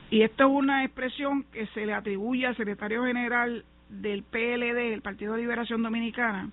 Y 0.10 0.22
esto 0.22 0.46
es 0.46 0.50
una 0.50 0.86
expresión 0.86 1.44
que 1.52 1.68
se 1.68 1.86
le 1.86 1.94
atribuye 1.94 2.48
al 2.48 2.56
secretario 2.56 3.04
general 3.04 3.66
del 3.90 4.24
PLD, 4.24 4.94
el 4.94 5.02
Partido 5.02 5.34
de 5.34 5.42
Liberación 5.42 5.84
Dominicana, 5.84 6.50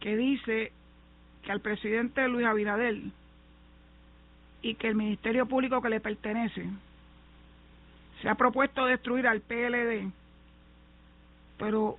que 0.00 0.16
dice 0.16 0.72
que 1.42 1.52
al 1.52 1.60
presidente 1.60 2.26
Luis 2.28 2.46
Abinader 2.46 2.96
y 4.60 4.74
que 4.74 4.88
el 4.88 4.94
Ministerio 4.94 5.46
Público 5.46 5.80
que 5.80 5.88
le 5.88 6.00
pertenece 6.00 6.66
se 8.24 8.30
ha 8.30 8.34
propuesto 8.34 8.86
destruir 8.86 9.28
al 9.28 9.42
PLD, 9.42 10.10
pero 11.58 11.98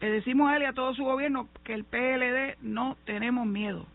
le 0.00 0.10
decimos 0.10 0.50
a 0.50 0.56
él 0.56 0.64
y 0.64 0.66
a 0.66 0.72
todo 0.72 0.94
su 0.94 1.04
gobierno 1.04 1.48
que 1.62 1.72
el 1.74 1.84
PLD 1.84 2.58
no 2.60 2.98
tenemos 3.06 3.46
miedo. 3.46 3.86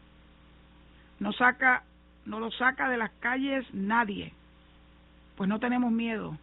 No 1.19 1.33
saca, 1.33 1.83
no 2.25 2.39
lo 2.39 2.49
saca 2.49 2.89
de 2.89 2.97
las 2.97 3.11
calles 3.19 3.65
nadie 3.73 4.33
pues 5.39 5.47
no 5.47 5.57
tenemos 5.57 5.89
miedo. 5.89 6.37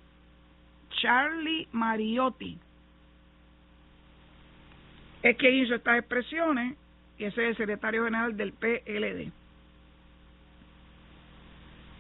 Charlie 1.03 1.69
Mariotti 1.71 2.59
es 5.23 5.37
quien 5.37 5.55
hizo 5.55 5.75
estas 5.75 5.99
expresiones 5.99 6.79
y 7.19 7.25
ese 7.25 7.43
es 7.43 7.49
el 7.51 7.57
secretario 7.59 8.05
general 8.05 8.39
del 8.39 8.55
PLD. 8.55 9.33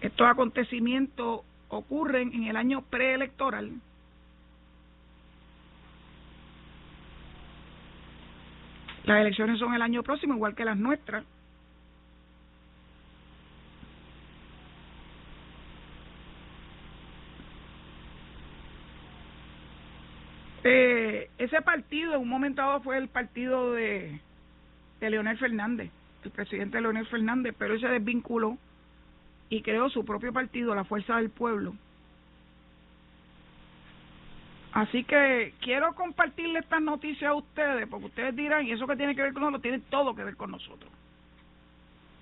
Estos 0.00 0.26
acontecimientos 0.26 1.42
ocurren 1.68 2.32
en 2.32 2.44
el 2.44 2.56
año 2.56 2.82
preelectoral 2.82 3.72
Las 9.06 9.20
elecciones 9.20 9.60
son 9.60 9.72
el 9.72 9.82
año 9.82 10.02
próximo, 10.02 10.34
igual 10.34 10.56
que 10.56 10.64
las 10.64 10.76
nuestras. 10.76 11.24
Eh, 20.64 21.30
ese 21.38 21.62
partido 21.62 22.14
en 22.14 22.22
un 22.22 22.28
momento 22.28 22.62
dado 22.62 22.80
fue 22.80 22.98
el 22.98 23.06
partido 23.06 23.72
de, 23.74 24.20
de 24.98 25.10
Leonel 25.10 25.38
Fernández, 25.38 25.92
el 26.24 26.32
presidente 26.32 26.80
Leonel 26.80 27.06
Fernández, 27.06 27.54
pero 27.56 27.74
él 27.74 27.80
se 27.80 27.86
desvinculó 27.86 28.58
y 29.48 29.62
creó 29.62 29.88
su 29.88 30.04
propio 30.04 30.32
partido, 30.32 30.74
la 30.74 30.84
Fuerza 30.84 31.16
del 31.16 31.30
Pueblo. 31.30 31.74
Así 34.72 35.04
que 35.04 35.54
quiero 35.60 35.94
compartirle 35.94 36.58
estas 36.58 36.82
noticias 36.82 37.30
a 37.30 37.34
ustedes, 37.34 37.88
porque 37.88 38.06
ustedes 38.06 38.36
dirán, 38.36 38.66
y 38.66 38.72
eso 38.72 38.86
que 38.86 38.96
tiene 38.96 39.14
que 39.14 39.22
ver 39.22 39.32
con 39.32 39.42
nosotros, 39.42 39.62
tiene 39.62 39.78
todo 39.88 40.14
que 40.14 40.24
ver 40.24 40.36
con 40.36 40.50
nosotros. 40.50 40.92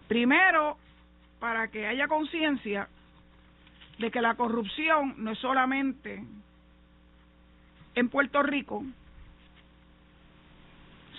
Primero, 0.07 0.77
para 1.41 1.69
que 1.69 1.87
haya 1.87 2.07
conciencia 2.07 2.89
de 3.99 4.11
que 4.11 4.21
la 4.21 4.35
corrupción 4.35 5.15
no 5.19 5.33
es 5.33 5.39
solamente 5.39 6.25
en 7.95 8.09
Puerto 8.09 8.43
Rico, 8.43 8.85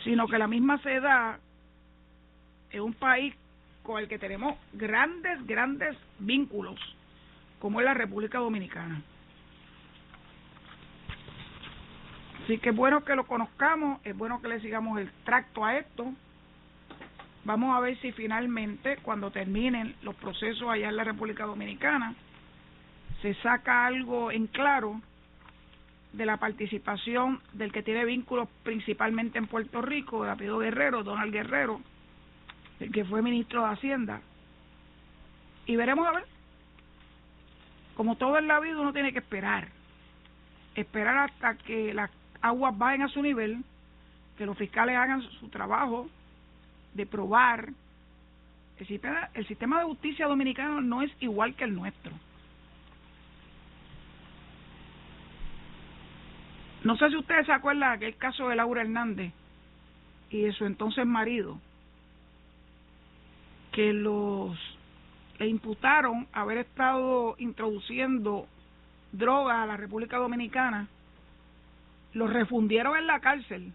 sino 0.04 0.28
que 0.28 0.38
la 0.38 0.48
misma 0.48 0.78
se 0.80 1.00
da 1.00 1.40
en 2.70 2.82
un 2.82 2.94
país 2.94 3.36
con 3.86 4.00
el 4.00 4.10
que 4.10 4.20
tenemos 4.20 4.58
grandes, 4.74 5.46
grandes 5.48 5.96
vínculos, 6.20 6.78
como 7.60 7.80
es 7.80 7.86
la 7.86 7.94
República 7.94 8.40
Dominicana. 8.40 9.02
Así 12.44 12.58
que 12.58 12.70
es 12.70 12.76
bueno 12.76 13.04
que 13.06 13.16
lo 13.16 13.26
conozcamos, 13.26 14.02
es 14.04 14.16
bueno 14.18 14.42
que 14.42 14.50
le 14.50 14.60
sigamos 14.60 15.00
el 15.00 15.10
tracto 15.24 15.64
a 15.64 15.78
esto. 15.78 16.14
Vamos 17.44 17.76
a 17.76 17.80
ver 17.80 17.98
si 18.02 18.12
finalmente, 18.12 18.98
cuando 18.98 19.32
terminen 19.32 19.96
los 20.02 20.16
procesos 20.16 20.68
allá 20.70 20.90
en 20.90 20.96
la 20.96 21.04
República 21.04 21.46
Dominicana, 21.46 22.14
se 23.22 23.34
saca 23.36 23.86
algo 23.86 24.32
en 24.32 24.48
claro 24.48 25.00
de 26.14 26.26
la 26.26 26.38
participación 26.38 27.42
del 27.54 27.72
que 27.72 27.84
tiene 27.84 28.06
vínculos 28.06 28.48
principalmente 28.64 29.38
en 29.38 29.48
Puerto 29.48 29.82
Rico, 29.82 30.24
de 30.24 30.36
Guerrero, 30.36 31.04
Donald 31.04 31.32
Guerrero, 31.32 31.82
que 32.80 33.06
fue 33.06 33.22
ministro 33.22 33.66
de 33.66 33.74
Hacienda. 33.74 34.22
Y 35.66 35.76
veremos 35.76 36.08
a 36.08 36.12
ver. 36.12 36.26
Como 37.96 38.16
todo 38.16 38.38
en 38.38 38.48
la 38.48 38.60
vida 38.60 38.80
uno 38.80 38.94
tiene 38.94 39.14
que 39.14 39.20
esperar. 39.20 39.70
Esperar 40.76 41.30
hasta 41.30 41.56
que 41.56 41.94
las 41.94 42.12
aguas 42.42 42.78
bajen 42.78 43.04
a 43.04 43.08
su 43.08 43.22
nivel, 43.22 43.64
que 44.38 44.46
los 44.46 44.58
fiscales 44.58 44.98
hagan 44.98 45.22
su 45.22 45.48
trabajo 45.50 46.10
de 46.94 47.06
probar. 47.06 47.70
El 48.78 48.88
sistema, 48.88 49.30
el 49.34 49.48
sistema 49.48 49.80
de 49.80 49.86
justicia 49.86 50.28
dominicano 50.28 50.82
no 50.82 51.02
es 51.02 51.12
igual 51.22 51.56
que 51.56 51.64
el 51.64 51.74
nuestro. 51.74 52.12
No 56.84 56.96
sé 56.98 57.10
si 57.10 57.16
ustedes 57.16 57.48
se 57.48 57.52
acuerdan 57.52 58.00
de 58.00 58.08
aquel 58.08 58.18
caso 58.18 58.50
de 58.50 58.56
Laura 58.56 58.82
Hernández 58.82 59.34
y 60.30 60.42
de 60.42 60.54
su 60.54 60.66
entonces 60.66 61.06
marido, 61.06 61.60
que 63.76 63.92
los 63.92 64.58
le 65.38 65.50
imputaron 65.50 66.28
haber 66.32 66.60
estado 66.60 67.36
introduciendo 67.40 68.48
drogas 69.12 69.58
a 69.58 69.66
la 69.66 69.76
República 69.76 70.18
Dominicana, 70.18 70.88
los 72.14 72.32
refundieron 72.32 72.96
en 72.96 73.06
la 73.06 73.20
cárcel 73.20 73.74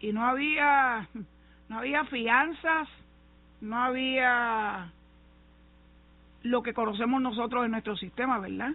y 0.00 0.10
no 0.14 0.24
había 0.24 1.06
no 1.68 1.78
había 1.80 2.04
fianzas, 2.06 2.88
no 3.60 3.76
había 3.76 4.90
lo 6.42 6.62
que 6.62 6.72
conocemos 6.72 7.20
nosotros 7.20 7.66
en 7.66 7.72
nuestro 7.72 7.94
sistema, 7.94 8.38
¿verdad? 8.38 8.72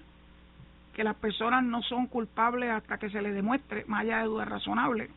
que 0.94 1.04
las 1.04 1.16
personas 1.16 1.64
no 1.64 1.82
son 1.82 2.06
culpables 2.06 2.70
hasta 2.70 3.00
que 3.00 3.10
se 3.10 3.22
les 3.22 3.34
demuestre, 3.34 3.86
más 3.88 4.02
allá 4.02 4.20
de 4.20 4.26
dudas 4.26 4.48
razonables. 4.48 5.10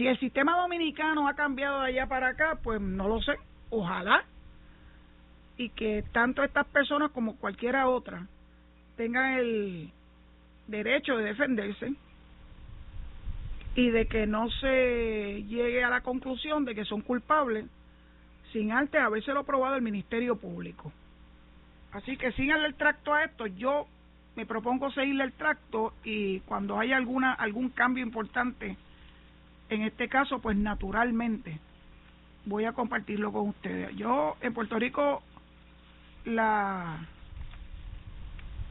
Si 0.00 0.06
el 0.06 0.18
sistema 0.18 0.56
dominicano 0.56 1.28
ha 1.28 1.34
cambiado 1.34 1.82
de 1.82 1.88
allá 1.88 2.06
para 2.06 2.28
acá, 2.28 2.58
pues 2.62 2.80
no 2.80 3.06
lo 3.06 3.20
sé, 3.20 3.34
ojalá, 3.68 4.24
y 5.58 5.68
que 5.68 6.02
tanto 6.10 6.42
estas 6.42 6.66
personas 6.68 7.10
como 7.10 7.36
cualquiera 7.36 7.86
otra 7.86 8.26
tengan 8.96 9.34
el 9.34 9.90
derecho 10.68 11.18
de 11.18 11.24
defenderse 11.24 11.92
y 13.74 13.90
de 13.90 14.06
que 14.06 14.26
no 14.26 14.48
se 14.48 15.44
llegue 15.46 15.84
a 15.84 15.90
la 15.90 16.00
conclusión 16.00 16.64
de 16.64 16.74
que 16.74 16.86
son 16.86 17.02
culpables 17.02 17.66
sin 18.54 18.72
antes 18.72 19.02
habérselo 19.02 19.44
probado 19.44 19.76
el 19.76 19.82
Ministerio 19.82 20.36
Público. 20.36 20.90
Así 21.92 22.16
que 22.16 22.32
síganle 22.32 22.68
el 22.68 22.74
tracto 22.74 23.12
a 23.12 23.24
esto. 23.24 23.46
Yo 23.48 23.86
me 24.34 24.46
propongo 24.46 24.90
seguirle 24.92 25.24
el 25.24 25.34
tracto 25.34 25.92
y 26.04 26.40
cuando 26.40 26.80
haya 26.80 26.96
alguna 26.96 27.34
algún 27.34 27.68
cambio 27.68 28.02
importante, 28.02 28.78
en 29.70 29.82
este 29.82 30.08
caso, 30.08 30.40
pues 30.40 30.56
naturalmente 30.56 31.58
voy 32.44 32.64
a 32.64 32.72
compartirlo 32.72 33.32
con 33.32 33.48
ustedes. 33.48 33.96
Yo 33.96 34.36
en 34.40 34.52
Puerto 34.52 34.78
Rico 34.78 35.22
la 36.24 36.98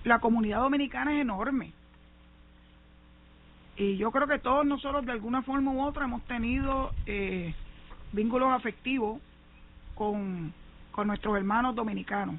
la 0.04 0.20
comunidad 0.20 0.62
dominicana 0.62 1.14
es 1.14 1.22
enorme. 1.22 1.74
Y 3.76 3.98
yo 3.98 4.12
creo 4.12 4.28
que 4.28 4.40
todos 4.40 4.66
nosotros 4.66 5.06
de 5.06 5.12
alguna 5.12 5.42
forma 5.42 5.72
u 5.72 5.82
otra 5.82 6.06
hemos 6.06 6.24
tenido 6.24 6.92
eh, 7.06 7.54
vínculos 8.12 8.52
afectivos 8.52 9.22
con, 9.96 10.54
con 10.92 11.08
nuestros 11.08 11.38
hermanos 11.38 11.76
dominicanos. 11.76 12.36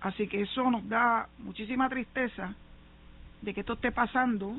Así 0.00 0.26
que 0.26 0.42
eso 0.42 0.70
nos 0.70 0.88
da 0.88 1.28
muchísima 1.38 1.88
tristeza 1.88 2.54
de 3.42 3.54
que 3.54 3.60
esto 3.60 3.74
esté 3.74 3.92
pasando 3.92 4.54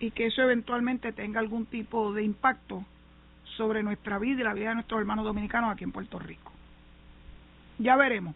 y 0.00 0.10
que 0.10 0.26
eso 0.26 0.42
eventualmente 0.42 1.12
tenga 1.12 1.40
algún 1.40 1.66
tipo 1.66 2.12
de 2.12 2.24
impacto 2.24 2.84
sobre 3.56 3.82
nuestra 3.82 4.18
vida 4.18 4.40
y 4.40 4.44
la 4.44 4.54
vida 4.54 4.70
de 4.70 4.76
nuestros 4.76 4.98
hermanos 4.98 5.26
dominicanos 5.26 5.70
aquí 5.70 5.84
en 5.84 5.92
Puerto 5.92 6.18
Rico. 6.18 6.50
Ya 7.78 7.96
veremos. 7.96 8.34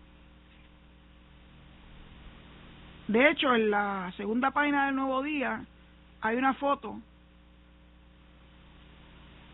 De 3.09 3.31
hecho, 3.31 3.55
en 3.55 3.71
la 3.71 4.13
segunda 4.17 4.51
página 4.51 4.87
del 4.87 4.97
Nuevo 4.97 5.23
Día 5.23 5.65
hay 6.21 6.37
una 6.37 6.55
foto 6.55 7.01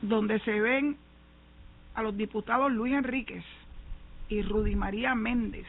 donde 0.03 0.40
se 0.40 0.61
ven 0.61 0.96
a 1.94 2.03
los 2.03 2.16
diputados 2.16 2.73
Luis 2.73 2.94
Enríquez 2.94 3.44
y 4.29 4.42
Rudy 4.42 4.75
María 4.75 5.14
Méndez, 5.14 5.66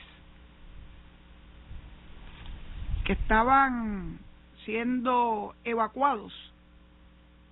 que 3.04 3.14
estaban 3.14 4.20
siendo 4.66 5.56
evacuados 5.64 6.34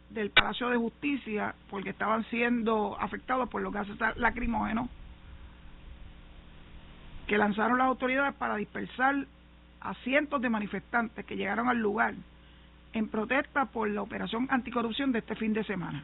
del 0.10 0.32
Palacio 0.32 0.70
de 0.70 0.78
Justicia 0.78 1.56
porque 1.70 1.92
estaban 1.92 2.24
siendo 2.26 2.98
afectados 3.00 3.50
por 3.50 3.62
los 3.62 3.74
gases 3.74 3.96
lacrimógenos 4.16 4.90
que 7.28 7.38
lanzaron 7.38 7.78
las 7.78 7.88
autoridades 7.88 8.34
para 8.36 8.56
dispersar 8.56 9.16
a 9.82 9.94
cientos 10.04 10.42
de 10.42 10.50
manifestantes 10.50 11.26
que 11.26 11.36
llegaron 11.36 11.70
al 11.70 11.78
lugar 11.78 12.16
en 12.94 13.08
protesta 13.08 13.66
por 13.66 13.88
la 13.90 14.02
operación 14.02 14.48
anticorrupción 14.50 15.12
de 15.12 15.20
este 15.20 15.36
fin 15.36 15.54
de 15.54 15.64
semana. 15.64 16.04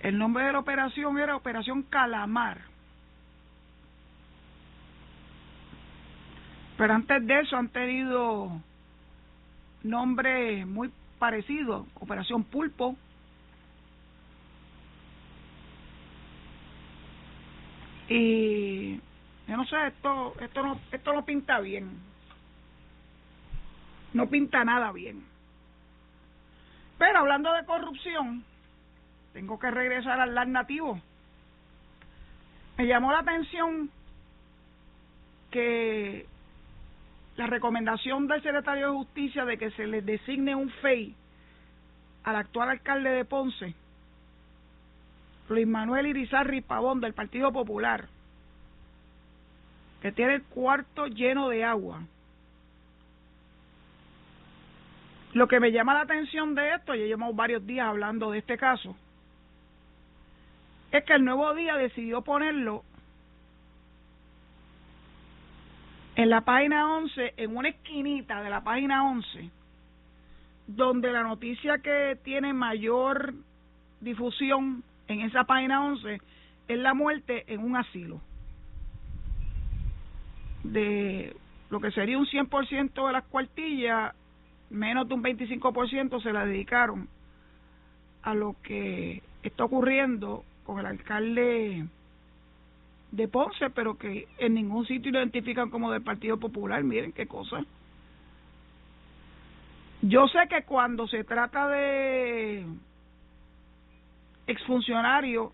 El 0.00 0.18
nombre 0.18 0.44
de 0.44 0.52
la 0.52 0.58
operación 0.58 1.18
era 1.18 1.36
Operación 1.36 1.82
Calamar. 1.82 2.60
Pero 6.78 6.94
antes 6.94 7.26
de 7.26 7.40
eso 7.40 7.56
han 7.56 7.68
tenido 7.68 8.60
nombres 9.86 10.66
muy 10.66 10.92
parecidos, 11.18 11.86
Operación 11.94 12.44
Pulpo, 12.44 12.96
y 18.08 18.96
yo 19.48 19.56
no 19.56 19.64
sé, 19.66 19.76
esto, 19.88 20.34
esto 20.40 20.62
no, 20.62 20.80
esto 20.92 21.12
no 21.12 21.24
pinta 21.24 21.60
bien. 21.60 21.90
No 24.12 24.28
pinta 24.28 24.64
nada 24.64 24.92
bien. 24.92 25.24
Pero 26.98 27.18
hablando 27.18 27.52
de 27.52 27.64
corrupción, 27.64 28.44
tengo 29.32 29.58
que 29.58 29.70
regresar 29.70 30.20
al 30.20 30.34
LAN 30.34 30.52
nativo. 30.52 31.00
Me 32.78 32.86
llamó 32.86 33.12
la 33.12 33.20
atención 33.20 33.90
que 35.50 36.26
la 37.36 37.46
recomendación 37.46 38.26
del 38.26 38.42
secretario 38.42 38.90
de 38.90 38.96
Justicia 38.96 39.44
de 39.44 39.58
que 39.58 39.70
se 39.72 39.86
le 39.86 40.02
designe 40.02 40.54
un 40.54 40.70
FEI 40.70 41.14
al 42.24 42.36
actual 42.36 42.70
alcalde 42.70 43.10
de 43.10 43.24
Ponce, 43.24 43.74
Luis 45.48 45.66
Manuel 45.66 46.06
Irizarri 46.06 46.60
Pavón 46.60 47.00
del 47.00 47.12
Partido 47.12 47.52
Popular, 47.52 48.08
que 50.00 50.12
tiene 50.12 50.34
el 50.34 50.42
cuarto 50.44 51.06
lleno 51.06 51.48
de 51.48 51.64
agua. 51.64 52.02
Lo 55.34 55.46
que 55.46 55.60
me 55.60 55.70
llama 55.70 55.94
la 55.94 56.00
atención 56.00 56.54
de 56.54 56.74
esto, 56.74 56.94
ya 56.94 57.04
llevamos 57.04 57.36
varios 57.36 57.66
días 57.66 57.86
hablando 57.86 58.30
de 58.30 58.38
este 58.38 58.56
caso, 58.56 58.96
es 60.90 61.04
que 61.04 61.12
el 61.12 61.24
nuevo 61.24 61.54
día 61.54 61.76
decidió 61.76 62.22
ponerlo 62.22 62.82
en 66.16 66.30
la 66.30 66.40
página 66.40 66.96
11, 66.96 67.34
en 67.36 67.56
una 67.56 67.68
esquinita 67.68 68.42
de 68.42 68.48
la 68.48 68.64
página 68.64 69.06
11, 69.10 69.50
donde 70.66 71.12
la 71.12 71.22
noticia 71.22 71.78
que 71.78 72.18
tiene 72.24 72.54
mayor 72.54 73.34
difusión 74.00 74.82
en 75.08 75.20
esa 75.20 75.44
página 75.44 75.84
11 75.84 76.20
es 76.68 76.78
la 76.78 76.94
muerte 76.94 77.44
en 77.48 77.62
un 77.62 77.76
asilo. 77.76 78.20
De 80.64 81.36
lo 81.68 81.80
que 81.80 81.90
sería 81.90 82.16
un 82.16 82.26
100% 82.26 83.06
de 83.06 83.12
las 83.12 83.24
cuartillas, 83.24 84.14
menos 84.70 85.06
de 85.08 85.14
un 85.14 85.22
25% 85.22 86.22
se 86.22 86.32
la 86.32 86.46
dedicaron 86.46 87.08
a 88.22 88.34
lo 88.34 88.56
que 88.62 89.22
está 89.42 89.64
ocurriendo 89.64 90.44
con 90.64 90.80
el 90.80 90.86
alcalde 90.86 91.84
de 93.16 93.28
Ponce, 93.28 93.70
pero 93.70 93.96
que 93.96 94.28
en 94.38 94.54
ningún 94.54 94.86
sitio 94.86 95.10
lo 95.10 95.18
identifican 95.18 95.70
como 95.70 95.90
del 95.90 96.02
Partido 96.02 96.38
Popular. 96.38 96.84
Miren 96.84 97.12
qué 97.12 97.26
cosa. 97.26 97.64
Yo 100.02 100.28
sé 100.28 100.38
que 100.48 100.64
cuando 100.64 101.08
se 101.08 101.24
trata 101.24 101.68
de 101.68 102.66
exfuncionarios 104.46 105.50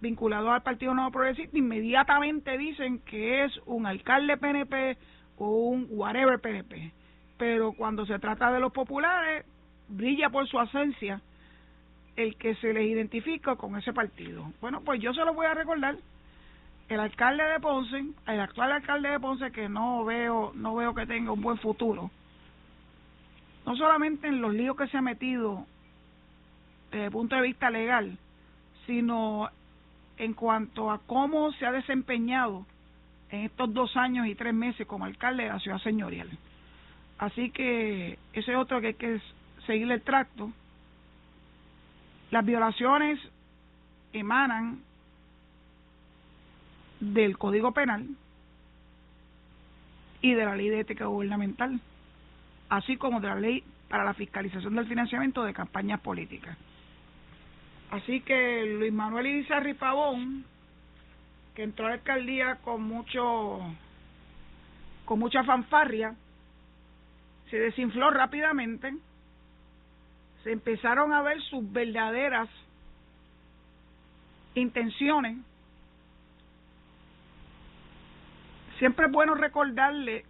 vinculados 0.00 0.50
al 0.50 0.62
Partido 0.62 0.92
Nuevo 0.92 1.12
Progresista, 1.12 1.56
inmediatamente 1.56 2.58
dicen 2.58 2.98
que 3.00 3.44
es 3.44 3.52
un 3.66 3.86
alcalde 3.86 4.36
PNP 4.36 4.98
o 5.38 5.68
un 5.68 5.86
whatever 5.90 6.40
PNP. 6.40 6.92
Pero 7.38 7.72
cuando 7.72 8.04
se 8.06 8.18
trata 8.18 8.50
de 8.50 8.60
los 8.60 8.72
populares, 8.72 9.46
brilla 9.88 10.30
por 10.30 10.48
su 10.48 10.58
ausencia 10.58 11.20
el 12.16 12.36
que 12.36 12.56
se 12.56 12.72
les 12.72 12.88
identifica 12.88 13.54
con 13.54 13.76
ese 13.76 13.92
partido. 13.92 14.52
Bueno, 14.60 14.80
pues 14.80 15.00
yo 15.00 15.14
se 15.14 15.24
lo 15.24 15.32
voy 15.32 15.46
a 15.46 15.54
recordar. 15.54 15.96
El 16.90 17.00
alcalde 17.00 17.42
de 17.44 17.60
Ponce, 17.60 18.04
el 18.26 18.40
actual 18.40 18.72
alcalde 18.72 19.08
de 19.08 19.18
Ponce, 19.18 19.50
que 19.52 19.68
no 19.68 20.04
veo, 20.04 20.52
no 20.54 20.74
veo 20.74 20.94
que 20.94 21.06
tenga 21.06 21.32
un 21.32 21.40
buen 21.40 21.56
futuro, 21.56 22.10
no 23.64 23.76
solamente 23.76 24.28
en 24.28 24.42
los 24.42 24.52
líos 24.52 24.76
que 24.76 24.88
se 24.88 24.98
ha 24.98 25.00
metido 25.00 25.64
desde 26.90 27.06
el 27.06 27.10
punto 27.10 27.36
de 27.36 27.42
vista 27.42 27.70
legal, 27.70 28.18
sino 28.86 29.48
en 30.18 30.34
cuanto 30.34 30.90
a 30.90 30.98
cómo 31.06 31.52
se 31.52 31.64
ha 31.64 31.72
desempeñado 31.72 32.66
en 33.30 33.44
estos 33.46 33.72
dos 33.72 33.96
años 33.96 34.26
y 34.26 34.34
tres 34.34 34.52
meses 34.52 34.86
como 34.86 35.06
alcalde 35.06 35.44
de 35.44 35.48
la 35.48 35.60
ciudad 35.60 35.78
señorial. 35.78 36.28
Así 37.18 37.50
que 37.50 38.18
ese 38.32 38.50
es 38.50 38.58
otro 38.58 38.80
que 38.80 38.88
hay 38.88 38.94
que 38.94 39.20
seguir 39.64 39.90
el 39.90 40.02
tracto 40.02 40.52
las 42.30 42.44
violaciones 42.44 43.18
emanan 44.12 44.82
del 47.00 47.38
Código 47.38 47.72
Penal 47.72 48.06
y 50.22 50.34
de 50.34 50.44
la 50.44 50.54
Ley 50.54 50.68
de 50.68 50.80
Ética 50.80 51.06
Gubernamental, 51.06 51.80
así 52.68 52.96
como 52.96 53.20
de 53.20 53.28
la 53.28 53.36
Ley 53.36 53.64
para 53.88 54.04
la 54.04 54.14
Fiscalización 54.14 54.76
del 54.76 54.86
Financiamiento 54.86 55.42
de 55.42 55.54
Campañas 55.54 56.00
Políticas. 56.00 56.56
Así 57.90 58.20
que 58.20 58.64
Luis 58.78 58.92
Manuel 58.92 59.26
Irizarri 59.26 59.74
Pavón, 59.74 60.44
que 61.54 61.64
entró 61.64 61.86
a 61.86 61.88
la 61.88 61.94
alcaldía 61.96 62.56
con 62.56 62.82
mucho 62.82 63.60
con 65.04 65.18
mucha 65.18 65.42
fanfarria, 65.42 66.14
se 67.50 67.58
desinfló 67.58 68.10
rápidamente 68.10 68.94
se 70.42 70.52
empezaron 70.52 71.12
a 71.12 71.22
ver 71.22 71.40
sus 71.42 71.70
verdaderas 71.70 72.48
intenciones. 74.54 75.38
Siempre 78.80 79.06
es 79.06 79.12
bueno 79.12 79.34
recordarle 79.34 80.24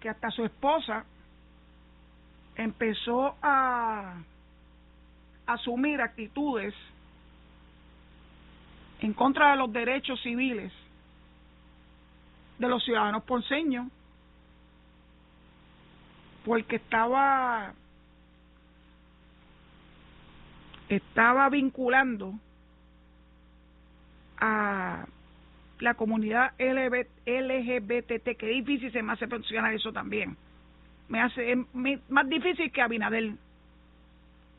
que 0.00 0.10
hasta 0.10 0.30
su 0.30 0.44
esposa 0.44 1.06
empezó 2.56 3.36
a 3.40 4.20
asumir 5.46 6.02
actitudes 6.02 6.74
en 9.00 9.14
contra 9.14 9.52
de 9.52 9.56
los 9.56 9.72
derechos 9.72 10.20
civiles 10.20 10.70
de 12.58 12.68
los 12.68 12.84
ciudadanos 12.84 13.24
ponceños 13.24 13.86
porque 16.44 16.76
estaba 16.76 17.72
estaba 20.90 21.48
vinculando 21.48 22.34
a 24.36 25.06
la 25.80 25.94
comunidad 25.94 26.52
LGBT, 26.58 28.36
que 28.36 28.46
difícil 28.46 28.92
se 28.92 29.02
me 29.02 29.12
hace 29.12 29.26
funcionar 29.26 29.72
eso 29.74 29.92
también. 29.92 30.36
Me 31.08 31.20
hace 31.20 31.56
más 32.08 32.28
difícil 32.28 32.70
que 32.70 32.82
Abinadel. 32.82 33.36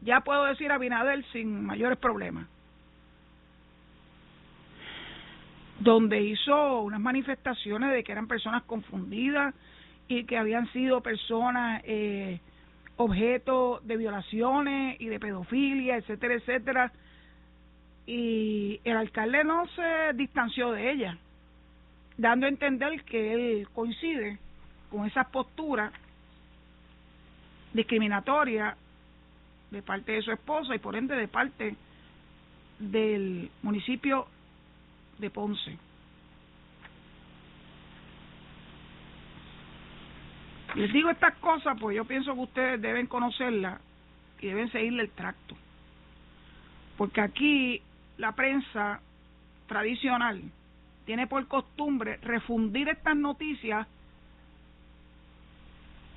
Ya 0.01 0.21
puedo 0.21 0.45
decir 0.45 0.71
Abinadel 0.71 1.25
sin 1.31 1.65
mayores 1.65 1.97
problemas. 1.97 2.47
Donde 5.79 6.21
hizo 6.21 6.81
unas 6.81 6.99
manifestaciones 6.99 7.91
de 7.93 8.03
que 8.03 8.11
eran 8.11 8.27
personas 8.27 8.63
confundidas 8.63 9.53
y 10.07 10.25
que 10.25 10.37
habían 10.37 10.71
sido 10.73 11.01
personas 11.01 11.81
eh, 11.85 12.39
objeto 12.97 13.79
de 13.83 13.95
violaciones 13.95 14.99
y 14.99 15.07
de 15.07 15.19
pedofilia, 15.19 15.97
etcétera, 15.97 16.33
etcétera. 16.35 16.91
Y 18.11 18.81
el 18.85 18.97
alcalde 18.97 19.43
no 19.43 19.67
se 19.67 20.13
distanció 20.15 20.71
de 20.71 20.91
ella, 20.91 21.15
dando 22.17 22.47
a 22.47 22.49
entender 22.49 23.03
que 23.03 23.33
él 23.33 23.67
coincide 23.71 24.39
con 24.89 25.05
esas 25.05 25.27
posturas 25.27 25.93
discriminatoria 27.71 28.75
de 29.69 29.83
parte 29.83 30.13
de 30.13 30.23
su 30.23 30.31
esposa 30.31 30.73
y 30.73 30.79
por 30.79 30.95
ende 30.95 31.15
de 31.15 31.27
parte 31.27 31.75
del 32.79 33.51
municipio 33.61 34.25
de 35.19 35.29
Ponce. 35.29 35.77
Les 40.73 40.91
digo 40.91 41.11
estas 41.11 41.35
cosas 41.35 41.77
pues 41.79 41.95
yo 41.95 42.05
pienso 42.05 42.33
que 42.33 42.39
ustedes 42.39 42.81
deben 42.81 43.05
conocerlas 43.05 43.79
y 44.41 44.47
deben 44.47 44.71
seguirle 44.71 45.03
el 45.03 45.11
tracto. 45.11 45.55
Porque 46.97 47.21
aquí 47.21 47.83
la 48.19 48.33
prensa 48.33 48.99
tradicional 49.67 50.43
tiene 51.05 51.25
por 51.25 51.47
costumbre 51.47 52.17
refundir 52.17 52.89
estas 52.89 53.15
noticias 53.15 53.87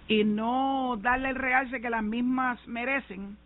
y 0.08 0.24
no 0.24 0.98
darle 1.00 1.30
el 1.30 1.36
realce 1.36 1.80
que 1.80 1.88
las 1.88 2.02
mismas 2.02 2.58
merecen, 2.66 3.38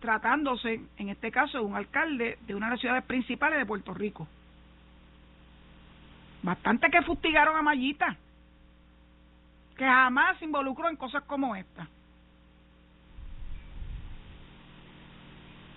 tratándose, 0.00 0.82
en 0.98 1.08
este 1.08 1.32
caso, 1.32 1.58
de 1.58 1.64
un 1.64 1.74
alcalde 1.74 2.38
de 2.46 2.54
una 2.54 2.66
de 2.66 2.72
las 2.72 2.80
ciudades 2.80 3.04
principales 3.04 3.58
de 3.58 3.66
Puerto 3.66 3.94
Rico. 3.94 4.28
Bastante 6.42 6.90
que 6.90 7.02
fustigaron 7.02 7.56
a 7.56 7.62
Mayita, 7.62 8.16
que 9.76 9.84
jamás 9.84 10.38
se 10.38 10.44
involucró 10.44 10.90
en 10.90 10.96
cosas 10.96 11.24
como 11.24 11.56
esta. 11.56 11.88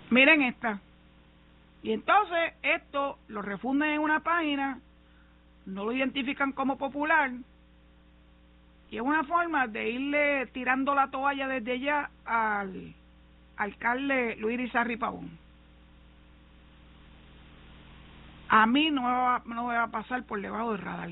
Miren 0.10 0.42
esta. 0.44 0.80
Y 1.84 1.92
entonces 1.92 2.54
esto 2.64 3.20
lo 3.28 3.42
refunden 3.42 3.92
en 3.92 4.00
una 4.00 4.22
página, 4.22 4.80
no 5.66 5.84
lo 5.84 5.92
identifican 5.92 6.54
como 6.54 6.78
popular, 6.78 7.32
y 8.90 8.98
es 8.98 9.02
una 9.02 9.24
forma 9.24 9.68
de 9.68 9.90
irle 9.90 10.46
tirando 10.54 10.96
la 10.96 11.10
toalla 11.10 11.48
desde 11.48 11.80
ya 11.80 12.10
al 12.26 12.94
alcalde 13.58 14.36
Luis 14.38 14.58
Rizarri 14.58 14.98
Pavón. 14.98 15.32
A 18.50 18.68
mí 18.68 18.92
no 18.92 19.02
me, 19.02 19.08
va, 19.08 19.42
no 19.46 19.68
me 19.68 19.74
va 19.74 19.84
a 19.84 19.92
pasar 19.92 20.24
por 20.24 20.40
debajo 20.40 20.74
del 20.74 20.82
radar. 20.82 21.10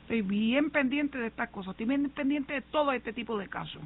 Estoy 0.00 0.22
bien 0.22 0.70
pendiente 0.70 1.18
de 1.18 1.26
estas 1.26 1.50
cosas, 1.50 1.72
estoy 1.72 1.86
bien 1.86 2.08
pendiente 2.08 2.54
de 2.54 2.62
todo 2.62 2.90
este 2.92 3.12
tipo 3.12 3.36
de 3.36 3.48
casos. 3.48 3.82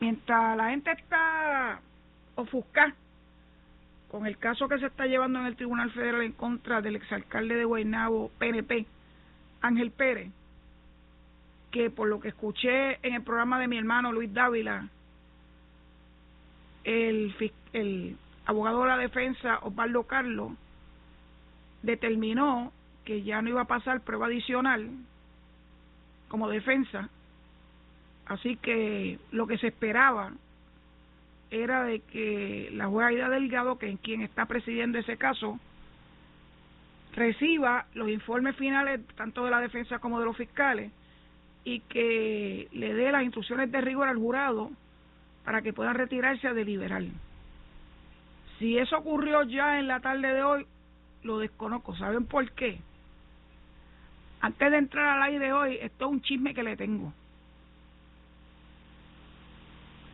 Mientras 0.00 0.56
la 0.58 0.68
gente 0.70 0.92
está 0.92 1.80
ofuscada 2.34 2.94
con 4.14 4.28
el 4.28 4.38
caso 4.38 4.68
que 4.68 4.78
se 4.78 4.86
está 4.86 5.06
llevando 5.06 5.40
en 5.40 5.46
el 5.46 5.56
Tribunal 5.56 5.90
Federal 5.90 6.22
en 6.22 6.30
contra 6.30 6.80
del 6.80 6.94
exalcalde 6.94 7.56
de 7.56 7.64
Guaynabo, 7.64 8.30
PNP, 8.38 8.86
Ángel 9.60 9.90
Pérez, 9.90 10.30
que 11.72 11.90
por 11.90 12.06
lo 12.06 12.20
que 12.20 12.28
escuché 12.28 13.04
en 13.04 13.14
el 13.14 13.24
programa 13.24 13.58
de 13.58 13.66
mi 13.66 13.76
hermano 13.76 14.12
Luis 14.12 14.32
Dávila, 14.32 14.88
el, 16.84 17.34
el 17.72 18.16
abogado 18.46 18.82
de 18.82 18.88
la 18.88 18.98
defensa, 18.98 19.58
Osvaldo 19.62 20.04
Carlos, 20.04 20.52
determinó 21.82 22.70
que 23.04 23.24
ya 23.24 23.42
no 23.42 23.48
iba 23.48 23.62
a 23.62 23.66
pasar 23.66 24.02
prueba 24.02 24.26
adicional 24.26 24.90
como 26.28 26.48
defensa, 26.48 27.08
así 28.26 28.54
que 28.58 29.18
lo 29.32 29.48
que 29.48 29.58
se 29.58 29.66
esperaba 29.66 30.30
era 31.62 31.84
de 31.84 32.00
que 32.00 32.70
la 32.72 32.86
jueza 32.86 33.08
Aida 33.08 33.28
Delgado, 33.28 33.78
que 33.78 33.90
es 33.90 34.00
quien 34.00 34.22
está 34.22 34.46
presidiendo 34.46 34.98
ese 34.98 35.16
caso, 35.16 35.58
reciba 37.14 37.86
los 37.94 38.08
informes 38.08 38.56
finales 38.56 39.00
tanto 39.16 39.44
de 39.44 39.50
la 39.50 39.60
defensa 39.60 39.98
como 40.00 40.18
de 40.18 40.26
los 40.26 40.36
fiscales 40.36 40.90
y 41.64 41.80
que 41.80 42.68
le 42.72 42.94
dé 42.94 43.12
las 43.12 43.22
instrucciones 43.22 43.70
de 43.70 43.80
rigor 43.80 44.08
al 44.08 44.16
jurado 44.16 44.70
para 45.44 45.62
que 45.62 45.72
pueda 45.72 45.92
retirarse 45.92 46.48
a 46.48 46.54
deliberar. 46.54 47.02
Si 48.58 48.78
eso 48.78 48.98
ocurrió 48.98 49.42
ya 49.44 49.78
en 49.78 49.88
la 49.88 50.00
tarde 50.00 50.32
de 50.32 50.42
hoy, 50.42 50.66
lo 51.22 51.38
desconozco. 51.38 51.96
¿Saben 51.96 52.26
por 52.26 52.50
qué? 52.52 52.78
Antes 54.40 54.70
de 54.70 54.76
entrar 54.76 55.16
al 55.16 55.22
aire 55.22 55.52
hoy, 55.52 55.78
esto 55.80 56.06
es 56.06 56.10
un 56.10 56.20
chisme 56.20 56.54
que 56.54 56.62
le 56.62 56.76
tengo. 56.76 57.12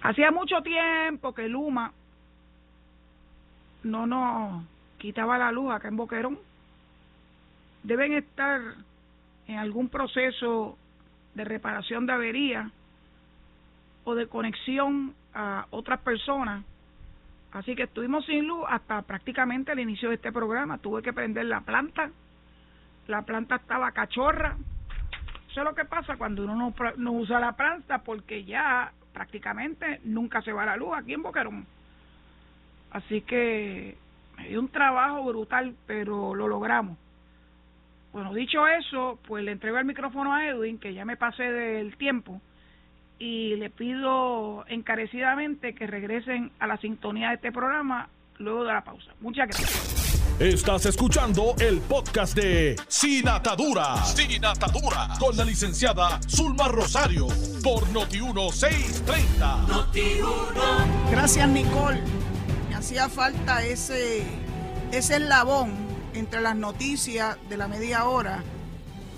Hacía 0.02 0.30
mucho 0.30 0.62
tiempo 0.62 1.34
que 1.34 1.48
Luma 1.48 1.92
no 3.82 4.06
nos 4.06 4.64
quitaba 4.98 5.38
la 5.38 5.52
luz 5.52 5.72
acá 5.72 5.88
en 5.88 5.96
Boquerón. 5.96 6.38
Deben 7.82 8.12
estar 8.14 8.60
en 9.46 9.58
algún 9.58 9.88
proceso 9.88 10.78
de 11.34 11.44
reparación 11.44 12.06
de 12.06 12.12
avería 12.12 12.70
o 14.04 14.14
de 14.14 14.26
conexión 14.26 15.14
a 15.34 15.66
otras 15.70 16.00
personas. 16.00 16.64
Así 17.52 17.74
que 17.74 17.82
estuvimos 17.84 18.24
sin 18.26 18.46
luz 18.46 18.64
hasta 18.68 19.02
prácticamente 19.02 19.72
el 19.72 19.80
inicio 19.80 20.08
de 20.08 20.14
este 20.14 20.32
programa. 20.32 20.78
Tuve 20.78 21.02
que 21.02 21.12
prender 21.12 21.46
la 21.46 21.60
planta. 21.60 22.10
La 23.06 23.22
planta 23.22 23.56
estaba 23.56 23.92
cachorra. 23.92 24.56
Eso 25.50 25.60
es 25.60 25.64
lo 25.64 25.74
que 25.74 25.84
pasa 25.84 26.16
cuando 26.16 26.44
uno 26.44 26.54
no, 26.54 26.74
no 26.96 27.12
usa 27.12 27.40
la 27.40 27.52
planta 27.52 27.98
porque 27.98 28.44
ya 28.44 28.92
prácticamente 29.12 30.00
nunca 30.04 30.42
se 30.42 30.52
va 30.52 30.66
la 30.66 30.76
luz 30.76 30.90
aquí 30.96 31.12
en 31.14 31.22
Boquerón. 31.22 31.66
Así 32.90 33.20
que 33.22 33.96
me 34.36 34.48
dio 34.48 34.60
un 34.60 34.68
trabajo 34.68 35.24
brutal, 35.24 35.74
pero 35.86 36.34
lo 36.34 36.48
logramos. 36.48 36.96
Bueno, 38.12 38.34
dicho 38.34 38.66
eso, 38.66 39.18
pues 39.26 39.44
le 39.44 39.52
entrego 39.52 39.78
el 39.78 39.84
micrófono 39.84 40.34
a 40.34 40.46
Edwin, 40.46 40.78
que 40.78 40.94
ya 40.94 41.04
me 41.04 41.16
pasé 41.16 41.44
del 41.44 41.96
tiempo, 41.96 42.40
y 43.18 43.54
le 43.56 43.70
pido 43.70 44.64
encarecidamente 44.66 45.74
que 45.74 45.86
regresen 45.86 46.50
a 46.58 46.66
la 46.66 46.76
sintonía 46.78 47.28
de 47.28 47.34
este 47.36 47.52
programa 47.52 48.08
luego 48.38 48.64
de 48.64 48.72
la 48.72 48.82
pausa. 48.82 49.12
Muchas 49.20 49.46
gracias. 49.46 49.99
Estás 50.40 50.86
escuchando 50.86 51.54
el 51.58 51.82
podcast 51.82 52.34
de 52.34 52.74
Sin 52.88 53.28
Atadura. 53.28 54.02
Sin 54.06 54.42
Atadura. 54.42 55.10
Con 55.18 55.36
la 55.36 55.44
licenciada 55.44 56.18
Zulma 56.26 56.66
Rosario. 56.68 57.28
Por 57.62 57.86
Noti1630. 57.88 59.66
Noti1. 59.66 61.10
Gracias, 61.10 61.46
Nicole. 61.46 62.00
Me 62.70 62.74
hacía 62.74 63.10
falta 63.10 63.62
ese, 63.62 64.22
ese 64.92 65.16
eslabón 65.16 65.74
entre 66.14 66.40
las 66.40 66.56
noticias 66.56 67.36
de 67.50 67.58
la 67.58 67.68
media 67.68 68.06
hora 68.06 68.42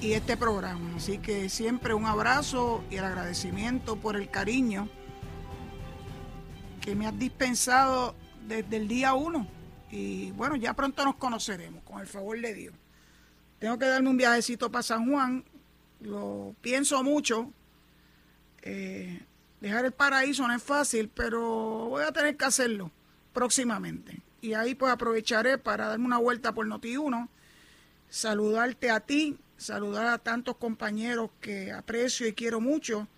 y 0.00 0.14
este 0.14 0.36
programa. 0.36 0.96
Así 0.96 1.18
que 1.18 1.48
siempre 1.48 1.94
un 1.94 2.06
abrazo 2.06 2.82
y 2.90 2.96
el 2.96 3.04
agradecimiento 3.04 3.94
por 3.94 4.16
el 4.16 4.28
cariño 4.28 4.88
que 6.80 6.96
me 6.96 7.06
has 7.06 7.16
dispensado 7.16 8.16
desde 8.48 8.76
el 8.76 8.88
día 8.88 9.14
uno 9.14 9.46
y 9.92 10.30
bueno, 10.32 10.56
ya 10.56 10.72
pronto 10.72 11.04
nos 11.04 11.16
conoceremos, 11.16 11.84
con 11.84 12.00
el 12.00 12.06
favor 12.06 12.40
de 12.40 12.54
Dios. 12.54 12.74
Tengo 13.58 13.78
que 13.78 13.84
darme 13.84 14.08
un 14.08 14.16
viajecito 14.16 14.72
para 14.72 14.82
San 14.82 15.08
Juan, 15.08 15.44
lo 16.00 16.56
pienso 16.62 17.02
mucho. 17.04 17.52
Eh, 18.62 19.20
dejar 19.60 19.84
el 19.84 19.92
paraíso 19.92 20.48
no 20.48 20.54
es 20.54 20.62
fácil, 20.62 21.10
pero 21.14 21.40
voy 21.90 22.04
a 22.04 22.10
tener 22.10 22.38
que 22.38 22.44
hacerlo 22.46 22.90
próximamente. 23.34 24.22
Y 24.40 24.54
ahí 24.54 24.74
pues 24.74 24.90
aprovecharé 24.90 25.58
para 25.58 25.88
darme 25.88 26.06
una 26.06 26.18
vuelta 26.18 26.52
por 26.52 26.66
Noti1, 26.66 27.28
saludarte 28.08 28.90
a 28.90 29.00
ti, 29.00 29.36
saludar 29.58 30.06
a 30.06 30.16
tantos 30.16 30.56
compañeros 30.56 31.30
que 31.42 31.70
aprecio 31.70 32.26
y 32.26 32.32
quiero 32.32 32.62
mucho. 32.62 33.08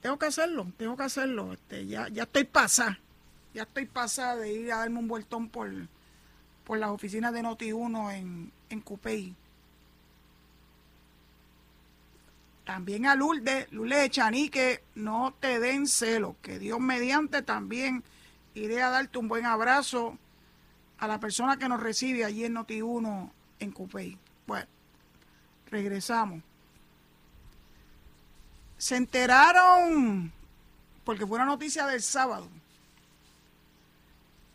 Tengo 0.00 0.16
que 0.16 0.26
hacerlo, 0.26 0.72
tengo 0.76 0.96
que 0.96 1.02
hacerlo. 1.02 1.52
Este, 1.54 1.86
ya, 1.88 2.08
ya 2.08 2.22
estoy 2.22 2.44
pasada 2.44 3.00
ya 3.54 3.62
estoy 3.62 3.86
pasada 3.86 4.36
de 4.36 4.52
ir 4.52 4.72
a 4.72 4.78
darme 4.78 4.98
un 4.98 5.08
vueltón 5.08 5.48
por, 5.48 5.70
por 6.64 6.78
las 6.78 6.90
oficinas 6.90 7.32
de 7.32 7.42
Noti1 7.42 8.14
en, 8.14 8.52
en 8.70 8.80
Cupey. 8.80 9.34
También 12.64 13.06
a 13.06 13.14
Lourdes, 13.16 13.70
Lourdes 13.72 14.10
Chanique, 14.10 14.82
no 14.94 15.34
te 15.38 15.58
den 15.58 15.86
celo, 15.86 16.36
que 16.42 16.58
Dios 16.58 16.78
mediante 16.80 17.42
también 17.42 18.04
iré 18.54 18.82
a 18.82 18.90
darte 18.90 19.18
un 19.18 19.28
buen 19.28 19.46
abrazo 19.46 20.16
a 20.98 21.08
la 21.08 21.18
persona 21.18 21.56
que 21.56 21.68
nos 21.68 21.80
recibe 21.80 22.24
allí 22.24 22.44
en 22.44 22.54
Noti1 22.54 23.30
en 23.58 23.72
Cupey. 23.72 24.16
Bueno, 24.46 24.66
regresamos. 25.70 26.42
Se 28.78 28.96
enteraron, 28.96 30.32
porque 31.04 31.26
fue 31.26 31.36
una 31.36 31.46
noticia 31.46 31.86
del 31.86 32.02
sábado, 32.02 32.48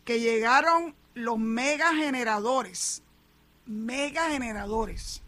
que 0.08 0.20
llegaron 0.20 0.94
los 1.12 1.38
mega 1.38 1.94
generadores, 1.94 3.02
mega 3.66 4.30
generadores, 4.30 5.20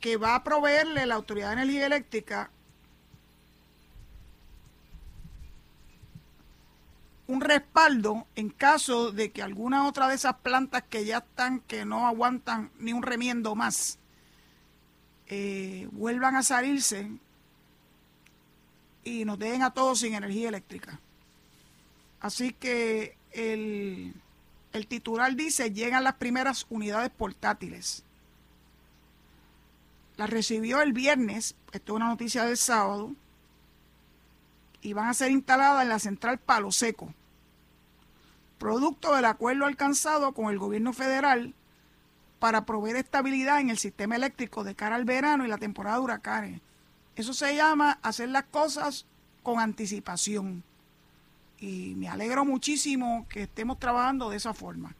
que 0.00 0.16
va 0.16 0.34
a 0.34 0.42
proveerle 0.42 1.04
la 1.04 1.16
Autoridad 1.16 1.48
de 1.48 1.52
Energía 1.60 1.84
Eléctrica 1.84 2.50
un 7.26 7.42
respaldo 7.42 8.26
en 8.34 8.48
caso 8.48 9.12
de 9.12 9.30
que 9.30 9.42
alguna 9.42 9.86
otra 9.86 10.08
de 10.08 10.14
esas 10.14 10.36
plantas 10.36 10.84
que 10.88 11.04
ya 11.04 11.18
están, 11.18 11.60
que 11.60 11.84
no 11.84 12.06
aguantan 12.06 12.70
ni 12.78 12.94
un 12.94 13.02
remiendo 13.02 13.54
más, 13.54 13.98
eh, 15.26 15.86
vuelvan 15.92 16.34
a 16.34 16.42
salirse 16.42 17.10
y 19.04 19.26
nos 19.26 19.38
dejen 19.38 19.62
a 19.62 19.74
todos 19.74 19.98
sin 19.98 20.14
energía 20.14 20.48
eléctrica. 20.48 20.98
Así 22.26 22.52
que 22.52 23.16
el, 23.30 24.12
titular 24.88 25.36
dice, 25.36 25.72
llegan 25.72 26.02
las 26.02 26.14
primeras 26.14 26.66
unidades 26.70 27.10
portátiles. 27.10 28.02
La 30.16 30.26
recibió 30.26 30.80
el 30.82 30.92
viernes, 30.92 31.54
esto 31.70 31.92
es 31.92 31.96
una 31.96 32.08
noticia 32.08 32.44
del 32.44 32.56
sábado, 32.56 33.12
y 34.82 34.92
van 34.92 35.08
a 35.08 35.14
ser 35.14 35.30
instaladas 35.30 35.84
en 35.84 35.88
la 35.88 36.00
central 36.00 36.38
Palo 36.38 36.72
Seco, 36.72 37.14
producto 38.58 39.14
del 39.14 39.26
acuerdo 39.26 39.64
alcanzado 39.64 40.32
con 40.32 40.50
el 40.50 40.58
gobierno 40.58 40.92
federal 40.92 41.54
para 42.40 42.66
proveer 42.66 42.96
estabilidad 42.96 43.60
en 43.60 43.70
el 43.70 43.78
sistema 43.78 44.16
eléctrico 44.16 44.64
de 44.64 44.74
cara 44.74 44.96
al 44.96 45.04
verano 45.04 45.44
y 45.44 45.48
la 45.48 45.58
temporada 45.58 45.98
de 45.98 46.02
huracanes. 46.02 46.60
Eso 47.14 47.32
se 47.32 47.54
llama 47.54 48.00
hacer 48.02 48.30
las 48.30 48.46
cosas 48.46 49.06
con 49.44 49.60
anticipación. 49.60 50.64
Y 51.58 51.94
me 51.96 52.08
alegro 52.08 52.44
muchísimo 52.44 53.26
que 53.28 53.42
estemos 53.42 53.78
trabajando 53.78 54.30
de 54.30 54.36
esa 54.36 54.52
forma. 54.52 54.94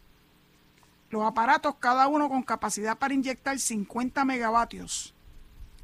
Los 1.10 1.24
aparatos, 1.24 1.76
cada 1.78 2.08
uno 2.08 2.28
con 2.28 2.42
capacidad 2.42 2.98
para 2.98 3.14
inyectar 3.14 3.58
50 3.58 4.24
megavatios 4.24 5.14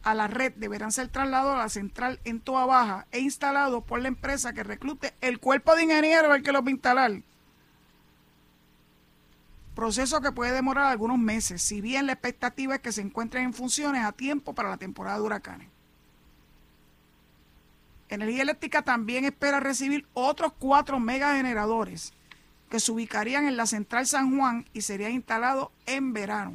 a 0.02 0.14
la 0.14 0.26
red, 0.26 0.52
deberán 0.56 0.90
ser 0.90 1.08
trasladados 1.08 1.54
a 1.54 1.58
la 1.58 1.68
central 1.68 2.20
en 2.24 2.40
Toa 2.40 2.66
Baja 2.66 3.06
e 3.12 3.20
instalados 3.20 3.84
por 3.84 4.00
la 4.00 4.08
empresa 4.08 4.52
que 4.52 4.64
reclute 4.64 5.14
el 5.20 5.38
cuerpo 5.38 5.76
de 5.76 5.84
ingenieros 5.84 6.34
el 6.34 6.42
que 6.42 6.52
los 6.52 6.62
va 6.64 6.68
a 6.68 6.72
instalar. 6.72 7.12
Proceso 9.74 10.20
que 10.20 10.32
puede 10.32 10.52
demorar 10.52 10.86
algunos 10.86 11.18
meses, 11.18 11.62
si 11.62 11.80
bien 11.80 12.06
la 12.06 12.12
expectativa 12.12 12.74
es 12.74 12.80
que 12.80 12.92
se 12.92 13.00
encuentren 13.00 13.44
en 13.44 13.54
funciones 13.54 14.04
a 14.04 14.12
tiempo 14.12 14.54
para 14.54 14.70
la 14.70 14.76
temporada 14.76 15.18
de 15.18 15.22
huracanes. 15.22 15.68
Energía 18.14 18.42
Eléctrica 18.42 18.82
también 18.82 19.24
espera 19.24 19.60
recibir 19.60 20.06
otros 20.12 20.52
cuatro 20.58 21.00
megageneradores 21.00 22.12
que 22.68 22.80
se 22.80 22.92
ubicarían 22.92 23.46
en 23.46 23.56
la 23.56 23.66
central 23.66 24.06
San 24.06 24.36
Juan 24.36 24.66
y 24.72 24.82
serían 24.82 25.12
instalados 25.12 25.68
en 25.86 26.12
verano. 26.12 26.54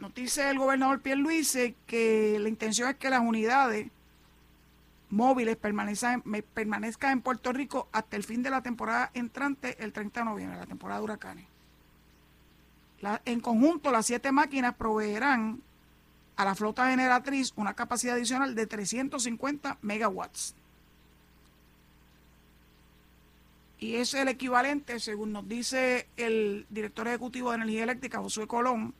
Nos 0.00 0.14
dice 0.14 0.50
el 0.50 0.58
gobernador 0.58 1.00
Pierluisi 1.00 1.74
que 1.86 2.36
la 2.40 2.48
intención 2.48 2.88
es 2.88 2.96
que 2.96 3.10
las 3.10 3.20
unidades 3.20 3.88
móviles 5.08 5.56
permanezcan 5.56 7.12
en 7.12 7.20
Puerto 7.20 7.52
Rico 7.52 7.88
hasta 7.92 8.16
el 8.16 8.24
fin 8.24 8.42
de 8.42 8.50
la 8.50 8.62
temporada 8.62 9.10
entrante, 9.14 9.76
el 9.82 9.92
30 9.92 10.20
de 10.20 10.26
noviembre, 10.26 10.58
la 10.58 10.66
temporada 10.66 11.00
de 11.00 11.04
huracanes. 11.04 11.46
en 13.24 13.40
conjunto, 13.40 13.90
las 13.92 14.06
siete 14.06 14.32
máquinas 14.32 14.74
proveerán 14.74 15.62
a 16.36 16.44
la 16.44 16.54
flota 16.54 16.90
generatriz 16.90 17.52
una 17.56 17.74
capacidad 17.74 18.16
adicional 18.16 18.54
de 18.54 18.66
350 18.66 19.78
megawatts. 19.82 20.54
y 23.84 23.96
es 23.96 24.14
el 24.14 24.28
equivalente, 24.28 24.98
según 24.98 25.32
nos 25.32 25.46
dice 25.46 26.08
el 26.16 26.64
director 26.70 27.06
ejecutivo 27.06 27.50
de 27.50 27.56
Energía 27.56 27.82
Eléctrica, 27.82 28.18
Josué 28.18 28.46
Colón, 28.46 28.94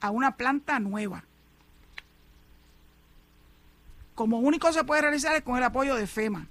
a 0.00 0.10
una 0.10 0.36
planta 0.38 0.78
nueva. 0.80 1.24
Como 4.14 4.38
único 4.38 4.72
se 4.72 4.82
puede 4.82 5.02
realizar 5.02 5.36
es 5.36 5.42
con 5.42 5.58
el 5.58 5.62
apoyo 5.62 5.94
de 5.94 6.06
FEMA 6.06 6.48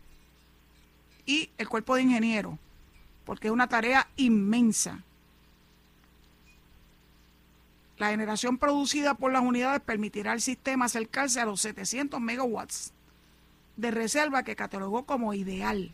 y 1.26 1.50
el 1.58 1.68
cuerpo 1.68 1.96
de 1.96 2.04
ingenieros, 2.04 2.60
porque 3.26 3.48
es 3.48 3.52
una 3.52 3.68
tarea 3.68 4.08
inmensa. 4.18 5.02
La 8.04 8.10
generación 8.10 8.58
producida 8.58 9.14
por 9.14 9.32
las 9.32 9.44
unidades 9.44 9.80
permitirá 9.80 10.34
al 10.34 10.42
sistema 10.42 10.84
acercarse 10.84 11.40
a 11.40 11.46
los 11.46 11.62
700 11.62 12.20
megawatts 12.20 12.92
de 13.78 13.92
reserva 13.92 14.44
que 14.44 14.58
catalogó 14.58 15.06
como 15.06 15.34
ideal. 15.34 15.90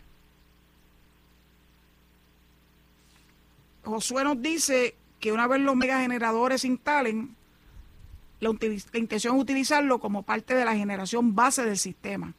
Josué 3.85 4.23
nos 4.23 4.41
dice 4.41 4.95
que 5.19 5.31
una 5.31 5.45
vez 5.45 5.61
los 5.61 5.75
megageneradores 5.75 6.61
se 6.61 6.69
instalen, 6.69 7.35
la, 8.39 8.49
intención 8.93 9.35
es 9.35 9.41
utilizarlo 9.43 9.99
como 9.99 10.23
parte 10.23 10.55
de 10.55 10.65
la 10.65 10.75
generación 10.75 11.35
base 11.35 11.63
del 11.63 11.77
sistema. 11.77 12.33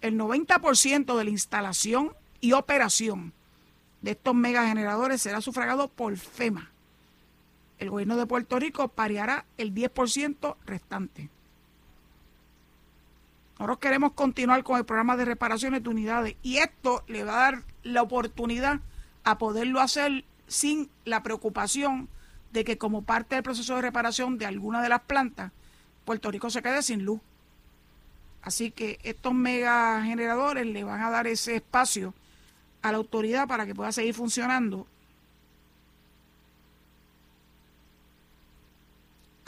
El 0.00 0.18
90% 0.18 1.16
de 1.16 1.24
la 1.24 1.30
instalación 1.30 2.14
y 2.40 2.50
operación 2.50 3.32
de 4.02 4.10
estos 4.10 4.34
megageneradores 4.34 5.22
será 5.22 5.40
sufragado 5.40 5.86
por 5.86 6.16
FEMA. 6.16 6.72
El 7.78 7.90
gobierno 7.90 8.16
de 8.16 8.26
Puerto 8.26 8.58
Rico 8.58 8.88
pareará 8.88 9.44
el 9.56 9.74
10% 9.74 10.56
restante. 10.66 11.30
Nosotros 13.58 13.78
queremos 13.78 14.12
continuar 14.12 14.62
con 14.62 14.78
el 14.78 14.84
programa 14.84 15.16
de 15.16 15.24
reparaciones 15.24 15.82
de 15.82 15.88
unidades 15.88 16.36
y 16.42 16.58
esto 16.58 17.02
le 17.08 17.24
va 17.24 17.32
a 17.32 17.50
dar 17.50 17.62
la 17.82 18.02
oportunidad 18.02 18.80
a 19.24 19.38
poderlo 19.38 19.80
hacer 19.80 20.24
sin 20.46 20.88
la 21.04 21.22
preocupación 21.22 22.08
de 22.52 22.64
que 22.64 22.78
como 22.78 23.02
parte 23.02 23.34
del 23.34 23.42
proceso 23.42 23.74
de 23.74 23.82
reparación 23.82 24.38
de 24.38 24.46
alguna 24.46 24.80
de 24.80 24.88
las 24.88 25.00
plantas, 25.02 25.52
Puerto 26.04 26.30
Rico 26.30 26.50
se 26.50 26.62
quede 26.62 26.82
sin 26.82 27.04
luz. 27.04 27.20
Así 28.42 28.70
que 28.70 28.98
estos 29.02 29.34
mega 29.34 30.02
generadores 30.04 30.66
le 30.66 30.84
van 30.84 31.02
a 31.02 31.10
dar 31.10 31.26
ese 31.26 31.56
espacio 31.56 32.14
a 32.82 32.92
la 32.92 32.98
autoridad 32.98 33.46
para 33.48 33.66
que 33.66 33.74
pueda 33.74 33.92
seguir 33.92 34.14
funcionando. 34.14 34.86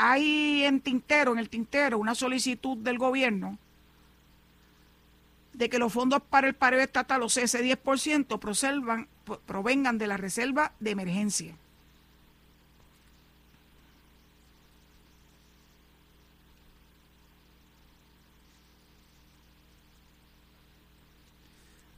Hay 0.02 0.64
en 0.64 0.80
tintero, 0.80 1.32
en 1.32 1.38
el 1.38 1.50
tintero, 1.50 1.98
una 1.98 2.14
solicitud 2.14 2.78
del 2.78 2.96
gobierno 2.96 3.58
de 5.52 5.68
que 5.68 5.78
los 5.78 5.92
fondos 5.92 6.22
para 6.22 6.46
el 6.48 6.54
paro 6.54 6.80
estatal, 6.80 7.22
o 7.22 7.28
sea, 7.28 7.44
ese 7.44 7.62
10%, 7.62 9.38
provengan 9.44 9.98
de 9.98 10.06
la 10.06 10.16
reserva 10.16 10.72
de 10.80 10.92
emergencia. 10.92 11.54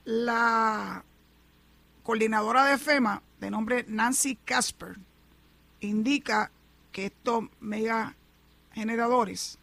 La 0.05 1.05
coordinadora 2.03 2.65
de 2.65 2.79
FEMA, 2.79 3.23
de 3.39 3.49
nombre 3.49 3.85
Nancy 3.87 4.35
Casper, 4.45 4.97
indica 5.79 6.51
que 6.93 7.07
estos 7.07 7.45
mega 7.61 8.15
generadores 8.73 9.59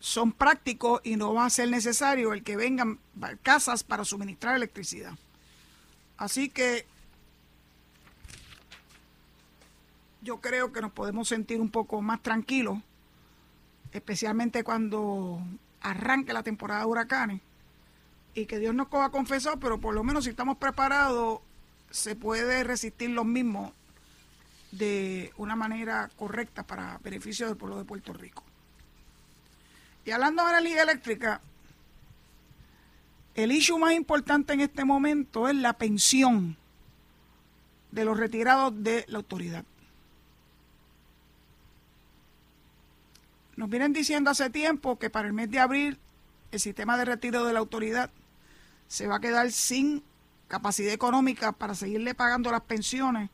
son 0.00 0.32
prácticos 0.32 1.00
y 1.04 1.16
no 1.16 1.34
va 1.34 1.46
a 1.46 1.50
ser 1.50 1.68
necesario 1.68 2.32
el 2.32 2.42
que 2.42 2.56
vengan 2.56 2.98
casas 3.42 3.84
para 3.84 4.04
suministrar 4.04 4.56
electricidad. 4.56 5.12
Así 6.16 6.48
que 6.48 6.86
yo 10.22 10.40
creo 10.40 10.72
que 10.72 10.80
nos 10.80 10.92
podemos 10.92 11.28
sentir 11.28 11.60
un 11.60 11.70
poco 11.70 12.00
más 12.00 12.22
tranquilos, 12.22 12.78
especialmente 13.92 14.64
cuando 14.64 15.40
arranque 15.80 16.32
la 16.32 16.42
temporada 16.42 16.80
de 16.80 16.86
huracanes 16.86 17.40
y 18.34 18.46
que 18.46 18.58
Dios 18.58 18.74
nos 18.74 18.88
coja 18.88 19.10
confesado, 19.10 19.58
pero 19.58 19.80
por 19.80 19.94
lo 19.94 20.04
menos 20.04 20.24
si 20.24 20.30
estamos 20.30 20.58
preparados 20.58 21.40
se 21.90 22.14
puede 22.14 22.62
resistir 22.64 23.10
los 23.10 23.24
mismos 23.24 23.72
de 24.70 25.32
una 25.36 25.56
manera 25.56 26.10
correcta 26.16 26.62
para 26.62 26.98
beneficio 26.98 27.46
del 27.46 27.56
pueblo 27.56 27.78
de 27.78 27.84
Puerto 27.84 28.12
Rico. 28.12 28.42
Y 30.04 30.10
hablando 30.10 30.44
de 30.46 30.52
la 30.52 30.58
energía 30.58 30.82
eléctrica, 30.82 31.40
el 33.34 33.52
issue 33.52 33.78
más 33.78 33.92
importante 33.94 34.52
en 34.52 34.60
este 34.60 34.84
momento 34.84 35.48
es 35.48 35.54
la 35.54 35.74
pensión 35.74 36.56
de 37.90 38.04
los 38.04 38.18
retirados 38.18 38.72
de 38.82 39.04
la 39.08 39.18
autoridad. 39.18 39.64
Nos 43.56 43.68
vienen 43.70 43.92
diciendo 43.92 44.30
hace 44.30 44.50
tiempo 44.50 44.98
que 44.98 45.10
para 45.10 45.26
el 45.26 45.34
mes 45.34 45.50
de 45.50 45.58
abril 45.58 45.98
el 46.52 46.60
sistema 46.60 46.96
de 46.96 47.04
retiro 47.04 47.44
de 47.44 47.52
la 47.52 47.58
autoridad 47.58 48.10
se 48.86 49.06
va 49.06 49.16
a 49.16 49.20
quedar 49.20 49.50
sin 49.52 50.02
capacidad 50.48 50.92
económica 50.92 51.52
para 51.52 51.74
seguirle 51.74 52.14
pagando 52.14 52.50
las 52.50 52.62
pensiones 52.62 53.30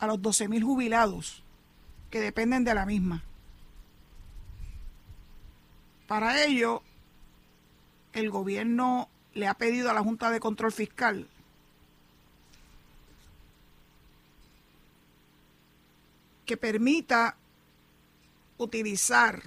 a 0.00 0.06
los 0.06 0.20
12 0.20 0.48
mil 0.48 0.64
jubilados 0.64 1.42
que 2.10 2.20
dependen 2.20 2.64
de 2.64 2.74
la 2.74 2.86
misma. 2.86 3.22
Para 6.08 6.42
ello, 6.44 6.82
el 8.14 8.30
gobierno 8.30 9.08
le 9.34 9.46
ha 9.46 9.54
pedido 9.54 9.90
a 9.90 9.94
la 9.94 10.02
Junta 10.02 10.30
de 10.30 10.40
Control 10.40 10.72
Fiscal 10.72 11.28
que 16.46 16.56
permita 16.56 17.36
utilizar 18.58 19.42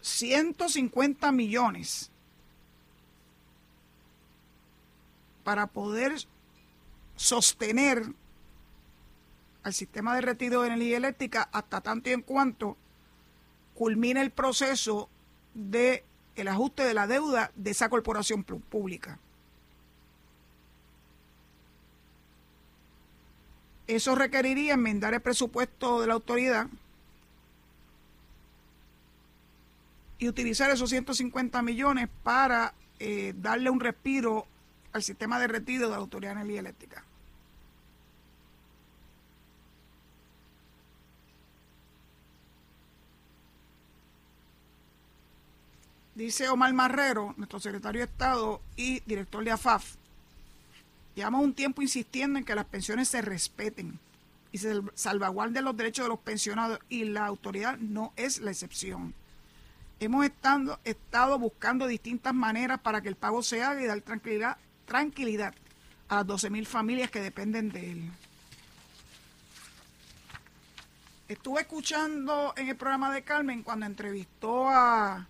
ciento 0.00 0.68
cincuenta 0.68 1.32
millones 1.32 2.10
para 5.50 5.66
poder 5.66 6.14
sostener 7.16 8.04
al 9.64 9.74
sistema 9.74 10.14
de 10.14 10.20
retiro 10.20 10.60
de 10.60 10.68
energía 10.68 10.96
eléctrica 10.96 11.48
hasta 11.50 11.80
tanto 11.80 12.08
y 12.08 12.12
en 12.12 12.22
cuanto 12.22 12.76
culmine 13.74 14.20
el 14.20 14.30
proceso 14.30 15.08
de 15.54 16.04
el 16.36 16.46
ajuste 16.46 16.84
de 16.84 16.94
la 16.94 17.08
deuda 17.08 17.50
de 17.56 17.72
esa 17.72 17.88
corporación 17.88 18.44
pública. 18.44 19.18
Eso 23.88 24.14
requeriría 24.14 24.74
enmendar 24.74 25.14
el 25.14 25.20
presupuesto 25.20 26.00
de 26.00 26.06
la 26.06 26.14
autoridad 26.14 26.68
y 30.20 30.28
utilizar 30.28 30.70
esos 30.70 30.90
150 30.90 31.60
millones 31.62 32.08
para 32.22 32.72
eh, 33.00 33.32
darle 33.38 33.70
un 33.70 33.80
respiro 33.80 34.46
al 34.92 35.02
sistema 35.02 35.38
de 35.38 35.46
retiro 35.46 35.84
de 35.84 35.90
la 35.90 35.96
Autoridad 35.96 36.34
de 36.34 36.40
Energía 36.40 36.60
Eléctrica. 36.60 37.04
Dice 46.14 46.48
Omar 46.50 46.74
Marrero, 46.74 47.34
nuestro 47.38 47.60
secretario 47.60 48.00
de 48.00 48.04
Estado 48.04 48.60
y 48.76 49.00
director 49.00 49.42
de 49.42 49.52
AFAF, 49.52 49.94
llevamos 51.14 51.42
un 51.42 51.54
tiempo 51.54 51.80
insistiendo 51.80 52.38
en 52.38 52.44
que 52.44 52.54
las 52.54 52.66
pensiones 52.66 53.08
se 53.08 53.22
respeten 53.22 53.98
y 54.52 54.58
se 54.58 54.82
salvaguarden 54.94 55.64
los 55.64 55.76
derechos 55.76 56.04
de 56.04 56.10
los 56.10 56.18
pensionados 56.18 56.80
y 56.88 57.04
la 57.04 57.24
autoridad 57.24 57.78
no 57.78 58.12
es 58.16 58.40
la 58.40 58.50
excepción. 58.50 59.14
Hemos 59.98 60.24
estado, 60.26 60.78
estado 60.84 61.38
buscando 61.38 61.86
distintas 61.86 62.34
maneras 62.34 62.80
para 62.80 63.00
que 63.00 63.08
el 63.08 63.16
pago 63.16 63.42
se 63.42 63.62
haga 63.62 63.82
y 63.82 63.86
dar 63.86 64.00
tranquilidad 64.02 64.58
tranquilidad 64.90 65.54
a 66.08 66.16
las 66.16 66.26
12.000 66.26 66.66
familias 66.66 67.12
que 67.12 67.20
dependen 67.20 67.70
de 67.70 67.92
él. 67.92 68.10
Estuve 71.28 71.60
escuchando 71.60 72.52
en 72.56 72.68
el 72.68 72.76
programa 72.76 73.14
de 73.14 73.22
Carmen 73.22 73.62
cuando 73.62 73.86
entrevistó 73.86 74.68
a 74.68 75.28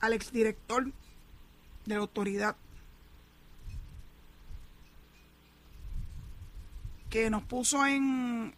al 0.00 0.12
exdirector 0.14 0.86
de 1.86 1.94
la 1.94 2.00
autoridad 2.00 2.56
que 7.08 7.30
nos 7.30 7.44
puso 7.44 7.86
en, 7.86 8.52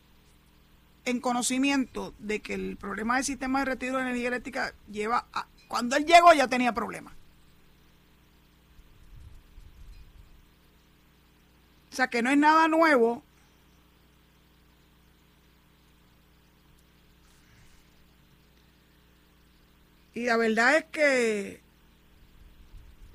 en 1.04 1.20
conocimiento 1.20 2.14
de 2.18 2.40
que 2.40 2.54
el 2.54 2.78
problema 2.78 3.16
del 3.16 3.24
sistema 3.24 3.58
de 3.58 3.66
retiro 3.66 3.98
de 3.98 4.04
energía 4.04 4.28
eléctrica 4.28 4.72
lleva 4.90 5.26
a, 5.34 5.48
cuando 5.68 5.96
él 5.96 6.06
llegó 6.06 6.32
ya 6.32 6.48
tenía 6.48 6.72
problemas. 6.72 7.12
O 11.94 11.96
sea 11.96 12.08
que 12.08 12.22
no 12.22 12.30
es 12.30 12.36
nada 12.36 12.66
nuevo. 12.66 13.22
Y 20.12 20.24
la 20.24 20.36
verdad 20.36 20.76
es 20.76 20.84
que 20.86 21.60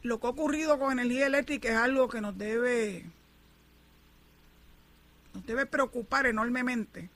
lo 0.01 0.21
que 0.21 0.27
ha 0.27 0.29
ocurrido 0.29 0.79
con 0.79 0.93
energía 0.93 1.25
eléctrica 1.25 1.67
es 1.67 1.75
algo 1.75 2.07
que 2.07 2.21
nos 2.21 2.37
debe 2.37 3.03
nos 5.33 5.45
debe 5.45 5.65
preocupar 5.65 6.25
enormemente 6.25 7.09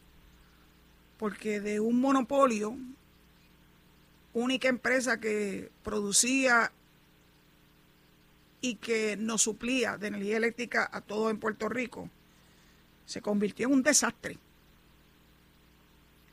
porque 1.17 1.61
de 1.61 1.79
un 1.79 2.01
monopolio 2.01 2.75
única 4.33 4.67
empresa 4.67 5.21
que 5.21 5.71
producía 5.81 6.73
y 8.63 8.75
que 8.75 9.17
nos 9.17 9.41
suplía 9.41 9.97
de 9.97 10.07
energía 10.07 10.37
eléctrica 10.37 10.89
a 10.89 11.01
todo 11.01 11.29
en 11.29 11.37
Puerto 11.37 11.67
Rico, 11.67 12.09
se 13.05 13.21
convirtió 13.21 13.67
en 13.67 13.73
un 13.73 13.83
desastre. 13.83 14.39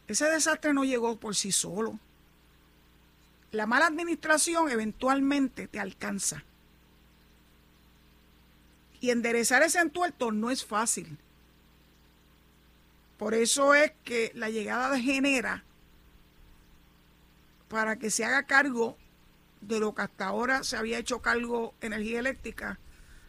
Ese 0.07 0.27
desastre 0.27 0.73
no 0.73 0.85
llegó 0.85 1.19
por 1.19 1.35
sí 1.35 1.51
solo. 1.51 1.99
La 3.51 3.67
mala 3.67 3.89
administración 3.89 4.71
eventualmente 4.71 5.67
te 5.67 5.81
alcanza. 5.81 6.45
Y 9.01 9.11
enderezar 9.11 9.65
ese 9.65 9.81
entuerto 9.81 10.31
no 10.31 10.53
es 10.53 10.65
fácil. 10.65 11.19
Por 13.19 13.35
eso 13.35 13.75
es 13.75 13.91
que 14.05 14.31
la 14.37 14.51
llegada 14.51 14.91
de 14.91 15.03
Genera, 15.03 15.65
para 17.69 17.97
que 17.97 18.09
se 18.09 18.25
haga 18.25 18.45
cargo 18.45 18.97
de 19.61 19.81
lo 19.81 19.95
que 19.95 20.03
hasta 20.03 20.27
ahora 20.27 20.65
se 20.65 20.77
había 20.77 20.99
hecho 20.99 21.21
cargo 21.21 21.75
energía 21.81 22.21
eléctrica, 22.21 22.79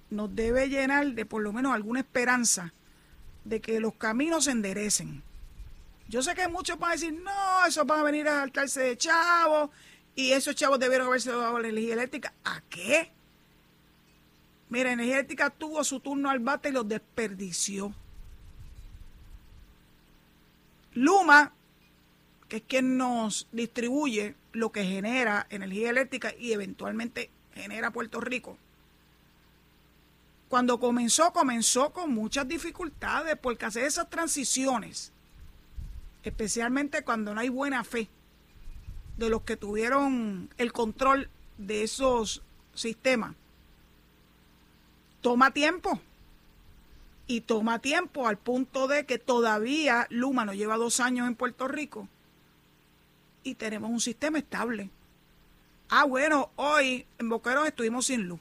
nos 0.10 0.36
debe 0.36 0.70
llenar 0.70 1.08
de 1.14 1.26
por 1.26 1.42
lo 1.42 1.54
menos 1.54 1.74
alguna 1.74 2.02
esperanza 2.02 2.74
de 3.44 3.62
que 3.62 3.80
los 3.80 3.96
caminos 3.96 4.46
se 4.46 4.52
enderecen. 4.52 5.24
Yo 6.08 6.22
sé 6.22 6.36
que 6.36 6.48
muchos 6.48 6.78
van 6.78 6.92
a 6.92 6.94
decir, 6.94 7.14
no, 7.14 7.66
eso 7.66 7.86
van 7.86 8.02
a 8.02 8.04
venir 8.04 8.28
a 8.28 8.42
saltarse 8.42 8.82
de 8.82 8.98
chavos 8.98 9.70
y 10.16 10.32
esos 10.34 10.56
chavos 10.56 10.80
debieron 10.80 11.08
haberse 11.08 11.32
dado 11.32 11.58
la 11.60 11.70
energía 11.70 11.94
eléctrica. 11.94 12.34
¿A 12.44 12.62
qué? 12.70 13.12
Mira, 14.70 14.92
energía 14.92 15.16
eléctrica 15.16 15.50
tuvo 15.50 15.84
su 15.84 16.00
turno 16.00 16.30
al 16.30 16.40
bate 16.40 16.70
y 16.70 16.74
los 16.74 16.88
desperdició. 16.88 17.94
Luma, 20.94 21.54
que 22.50 22.58
es 22.58 22.64
quien 22.68 22.98
nos 22.98 23.48
distribuye 23.52 24.36
lo 24.54 24.72
que 24.72 24.84
genera 24.84 25.48
energía 25.50 25.90
eléctrica 25.90 26.34
y 26.38 26.54
eventualmente 26.54 27.30
genera 27.54 27.92
Puerto 27.92 28.20
Rico. 28.20 28.58
Cuando 30.50 30.80
comenzó, 30.80 31.32
comenzó 31.32 31.92
con 31.92 32.14
muchas 32.14 32.48
dificultades 32.48 33.38
porque 33.42 33.66
hacer 33.66 33.86
esas 33.86 34.10
transiciones, 34.10 35.14
especialmente 36.24 37.04
cuando 37.04 37.34
no 37.34 37.40
hay 37.40 37.50
buena 37.50 37.84
fe 37.84 38.10
de 39.18 39.30
los 39.30 39.44
que 39.44 39.56
tuvieron 39.56 40.50
el 40.58 40.74
control 40.74 41.30
de 41.58 41.84
esos 41.84 42.42
sistemas, 42.74 43.36
toma 45.22 45.52
tiempo. 45.52 46.00
Y 47.28 47.42
toma 47.42 47.80
tiempo 47.80 48.28
al 48.28 48.38
punto 48.38 48.90
de 48.90 49.06
que 49.06 49.18
todavía 49.18 50.06
Luma 50.10 50.44
no 50.44 50.54
lleva 50.54 50.76
dos 50.76 51.00
años 51.00 51.30
en 51.30 51.36
Puerto 51.36 51.70
Rico 51.70 52.10
y 53.44 53.56
tenemos 53.56 53.90
un 53.90 54.00
sistema 54.00 54.38
estable. 54.38 54.90
Ah, 55.90 56.06
bueno, 56.06 56.52
hoy 56.56 57.06
en 57.20 57.30
Boqueros 57.30 57.68
estuvimos 57.68 58.06
sin 58.06 58.28
luz. 58.28 58.40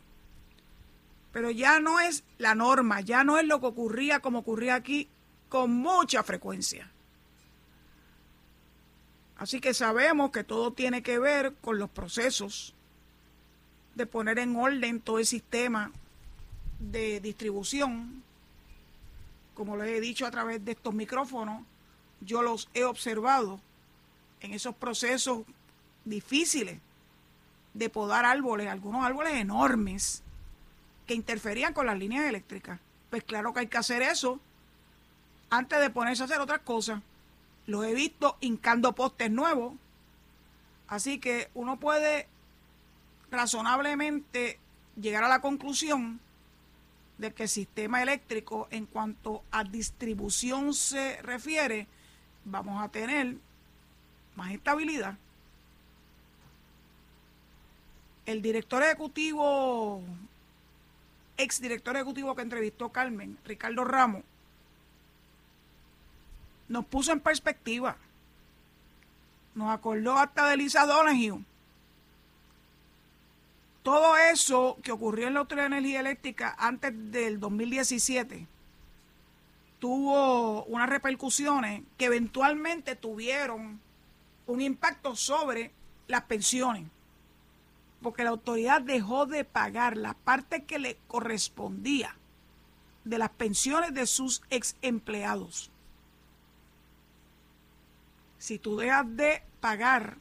Pero 1.32 1.50
ya 1.50 1.80
no 1.80 2.00
es 2.00 2.24
la 2.38 2.54
norma, 2.54 3.00
ya 3.00 3.24
no 3.24 3.38
es 3.38 3.46
lo 3.46 3.60
que 3.60 3.66
ocurría 3.66 4.20
como 4.20 4.40
ocurría 4.40 4.74
aquí 4.74 5.08
con 5.48 5.72
mucha 5.72 6.22
frecuencia. 6.22 6.90
Así 9.36 9.60
que 9.60 9.74
sabemos 9.74 10.30
que 10.32 10.44
todo 10.44 10.72
tiene 10.72 11.02
que 11.02 11.18
ver 11.18 11.54
con 11.60 11.78
los 11.78 11.88
procesos 11.88 12.74
de 13.94 14.06
poner 14.06 14.38
en 14.38 14.54
orden 14.54 15.00
todo 15.00 15.18
el 15.18 15.26
sistema 15.26 15.92
de 16.78 17.20
distribución. 17.20 18.22
Como 19.54 19.76
les 19.76 19.88
he 19.96 20.00
dicho 20.00 20.26
a 20.26 20.30
través 20.30 20.64
de 20.64 20.72
estos 20.72 20.94
micrófonos, 20.94 21.64
yo 22.20 22.42
los 22.42 22.68
he 22.74 22.84
observado 22.84 23.60
en 24.40 24.54
esos 24.54 24.74
procesos 24.74 25.42
difíciles 26.04 26.78
de 27.74 27.88
podar 27.88 28.24
árboles, 28.24 28.68
algunos 28.68 29.04
árboles 29.04 29.34
enormes 29.34 30.22
que 31.06 31.14
interferían 31.14 31.72
con 31.72 31.86
las 31.86 31.98
líneas 31.98 32.26
eléctricas. 32.26 32.80
Pues 33.10 33.24
claro 33.24 33.52
que 33.52 33.60
hay 33.60 33.66
que 33.66 33.78
hacer 33.78 34.02
eso 34.02 34.40
antes 35.50 35.80
de 35.80 35.90
ponerse 35.90 36.22
a 36.22 36.26
hacer 36.26 36.40
otras 36.40 36.60
cosas. 36.60 37.02
Los 37.66 37.84
he 37.84 37.94
visto 37.94 38.36
hincando 38.40 38.94
postes 38.94 39.30
nuevos. 39.30 39.74
Así 40.88 41.18
que 41.18 41.50
uno 41.54 41.78
puede 41.78 42.26
razonablemente 43.30 44.58
llegar 45.00 45.24
a 45.24 45.28
la 45.28 45.40
conclusión 45.40 46.20
de 47.18 47.32
que 47.32 47.44
el 47.44 47.48
sistema 47.48 48.02
eléctrico 48.02 48.66
en 48.70 48.86
cuanto 48.86 49.44
a 49.50 49.62
distribución 49.62 50.74
se 50.74 51.20
refiere, 51.22 51.86
vamos 52.44 52.82
a 52.82 52.88
tener 52.88 53.36
más 54.36 54.52
estabilidad. 54.52 55.16
El 58.26 58.42
director 58.42 58.82
ejecutivo, 58.82 60.02
ex 61.36 61.60
director 61.60 61.96
ejecutivo 61.96 62.34
que 62.34 62.42
entrevistó 62.42 62.90
Carmen, 62.90 63.38
Ricardo 63.44 63.84
Ramos, 63.84 64.22
nos 66.68 66.86
puso 66.86 67.12
en 67.12 67.20
perspectiva. 67.20 67.96
Nos 69.54 69.70
acordó 69.70 70.16
hasta 70.16 70.48
de 70.48 70.56
Lisa 70.56 70.86
Donahue. 70.86 71.42
Todo 73.82 74.16
eso 74.16 74.78
que 74.82 74.92
ocurrió 74.92 75.26
en 75.26 75.34
la 75.34 75.40
Autoridad 75.40 75.68
de 75.68 75.78
Energía 75.78 76.00
Eléctrica 76.00 76.54
antes 76.58 76.92
del 77.10 77.40
2017 77.40 78.46
tuvo 79.80 80.64
unas 80.64 80.88
repercusiones 80.88 81.82
que 81.96 82.04
eventualmente 82.04 82.94
tuvieron 82.94 83.80
un 84.50 84.60
impacto 84.60 85.16
sobre 85.16 85.72
las 86.08 86.22
pensiones. 86.22 86.86
porque 88.02 88.24
la 88.24 88.30
autoridad 88.30 88.80
dejó 88.80 89.26
de 89.26 89.44
pagar 89.44 89.96
la 89.96 90.14
parte 90.14 90.64
que 90.64 90.78
le 90.78 90.96
correspondía 91.06 92.16
de 93.04 93.18
las 93.18 93.28
pensiones 93.28 93.92
de 93.92 94.06
sus 94.06 94.42
ex 94.48 94.74
empleados. 94.80 95.70
Si 98.38 98.58
tú 98.58 98.78
dejas 98.78 99.04
de 99.16 99.42
pagar 99.60 100.16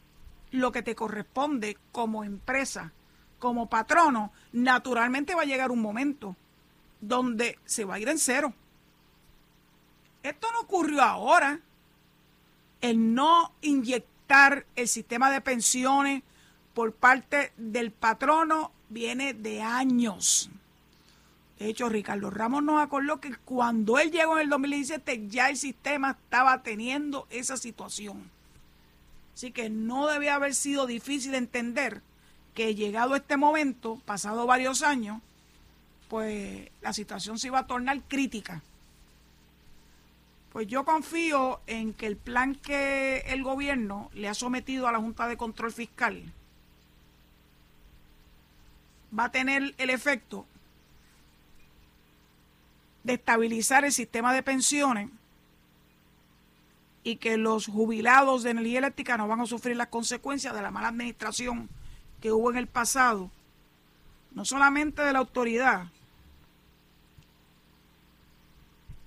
lo 0.51 0.73
que 0.73 0.82
te 0.82 0.93
corresponde 0.93 1.77
como 1.93 2.25
empresa, 2.25 2.91
como 3.39 3.69
patrono, 3.69 4.34
naturalmente 4.51 5.36
va 5.36 5.43
a 5.43 5.45
llegar 5.45 5.71
un 5.71 5.82
momento 5.82 6.36
donde 6.99 7.57
se 7.63 7.86
va 7.86 7.95
a 7.95 7.99
ir 7.99 8.09
en 8.09 8.19
cero. 8.19 8.53
Esto 10.21 10.51
no 10.51 10.59
ocurrió 10.59 11.01
ahora. 11.01 11.61
El 12.82 13.13
no 13.13 13.53
inyectar 13.61 14.09
el 14.75 14.88
sistema 14.88 15.32
de 15.32 15.41
pensiones 15.41 16.21
por 16.75 16.93
parte 16.93 17.51
del 17.57 17.91
patrono 17.91 18.71
viene 18.89 19.34
de 19.34 19.61
años. 19.61 20.51
De 21.57 21.67
hecho, 21.67 21.89
Ricardo 21.89 22.30
Ramos 22.30 22.63
nos 22.63 22.82
acordó 22.82 23.19
que 23.19 23.36
cuando 23.38 23.97
él 23.97 24.11
llegó 24.11 24.36
en 24.36 24.43
el 24.43 24.49
2017 24.49 25.27
ya 25.30 25.49
el 25.49 25.57
sistema 25.57 26.11
estaba 26.11 26.61
teniendo 26.61 27.27
esa 27.32 27.57
situación. 27.57 28.30
Así 29.34 29.51
que 29.51 29.69
no 29.69 30.07
debía 30.07 30.36
haber 30.36 30.53
sido 30.53 30.86
difícil 30.86 31.34
entender 31.34 32.01
que 32.53 32.75
llegado 32.75 33.15
este 33.15 33.36
momento, 33.36 33.99
pasado 34.05 34.45
varios 34.45 34.84
años, 34.84 35.21
pues 36.07 36.69
la 36.82 36.93
situación 36.93 37.39
se 37.39 37.47
iba 37.47 37.59
a 37.59 37.67
tornar 37.67 38.01
crítica. 38.07 38.61
Pues 40.52 40.68
yo 40.68 40.84
confío 40.84 41.62
en 41.68 41.93
que 41.93 42.08
el 42.08 42.18
plan 42.18 42.56
que 42.56 43.20
el 43.28 43.43
gobierno 43.43 44.10
le 44.14 44.28
ha 44.28 44.34
sometido 44.34 44.88
a 44.88 44.91
la 44.91 45.00
Junta 45.00 45.28
de 45.28 45.38
Control 45.38 45.72
Fiscal 45.72 46.34
va 49.18 49.26
a 49.26 49.32
tener 49.32 49.74
el 49.78 49.89
efecto 49.89 50.45
de 53.04 53.14
estabilizar 53.14 53.86
el 53.86 53.91
sistema 53.91 54.34
de 54.34 54.43
pensiones 54.43 55.10
y 57.04 57.16
que 57.16 57.38
los 57.38 57.68
jubilados 57.68 58.43
de 58.43 58.52
energía 58.52 58.80
eléctrica 58.80 59.18
no 59.18 59.28
van 59.28 59.41
a 59.41 59.45
sufrir 59.45 59.76
las 59.76 59.88
consecuencias 59.88 60.54
de 60.54 60.62
la 60.62 60.72
mala 60.72 60.89
administración 60.89 61.70
que 62.22 62.32
hubo 62.32 62.52
en 62.52 62.58
el 62.58 62.68
pasado, 62.68 63.32
no 64.32 64.45
solamente 64.45 65.02
de 65.02 65.14
la 65.14 65.20
autoridad, 65.20 65.88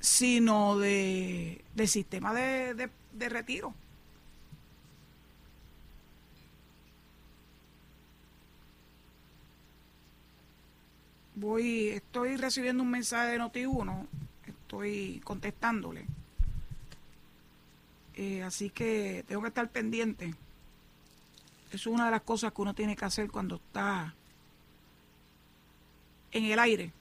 sino 0.02 0.76
de, 0.76 1.64
del 1.74 1.88
sistema 1.88 2.34
de, 2.34 2.90
de 3.12 3.28
retiro. 3.30 3.74
voy, 11.42 11.88
estoy 11.88 12.36
recibiendo 12.36 12.82
un 12.82 12.90
mensaje 12.90 13.32
de 13.32 13.40
Noti1, 13.40 14.06
estoy 14.46 15.20
contestándole. 15.24 16.06
Eh, 18.14 18.42
así 18.42 18.70
que 18.70 19.24
tengo 19.26 19.42
que 19.42 19.48
estar 19.48 19.68
pendiente. 19.68 20.34
Es 21.72 21.86
una 21.86 22.06
de 22.06 22.10
las 22.12 22.22
cosas 22.22 22.52
que 22.52 22.62
uno 22.62 22.74
tiene 22.74 22.96
que 22.96 23.04
hacer 23.04 23.30
cuando 23.30 23.56
está 23.56 24.14
en 26.30 26.44
el 26.44 26.58
aire. 26.58 26.92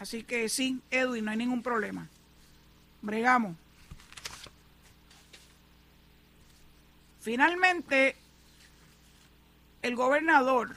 Así 0.00 0.22
que 0.22 0.48
sí, 0.48 0.80
Edwin, 0.90 1.26
no 1.26 1.30
hay 1.30 1.36
ningún 1.36 1.62
problema. 1.62 2.08
Bregamos. 3.02 3.54
Finalmente, 7.20 8.16
el 9.82 9.94
gobernador 9.94 10.74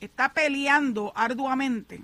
está 0.00 0.32
peleando 0.32 1.12
arduamente 1.16 2.00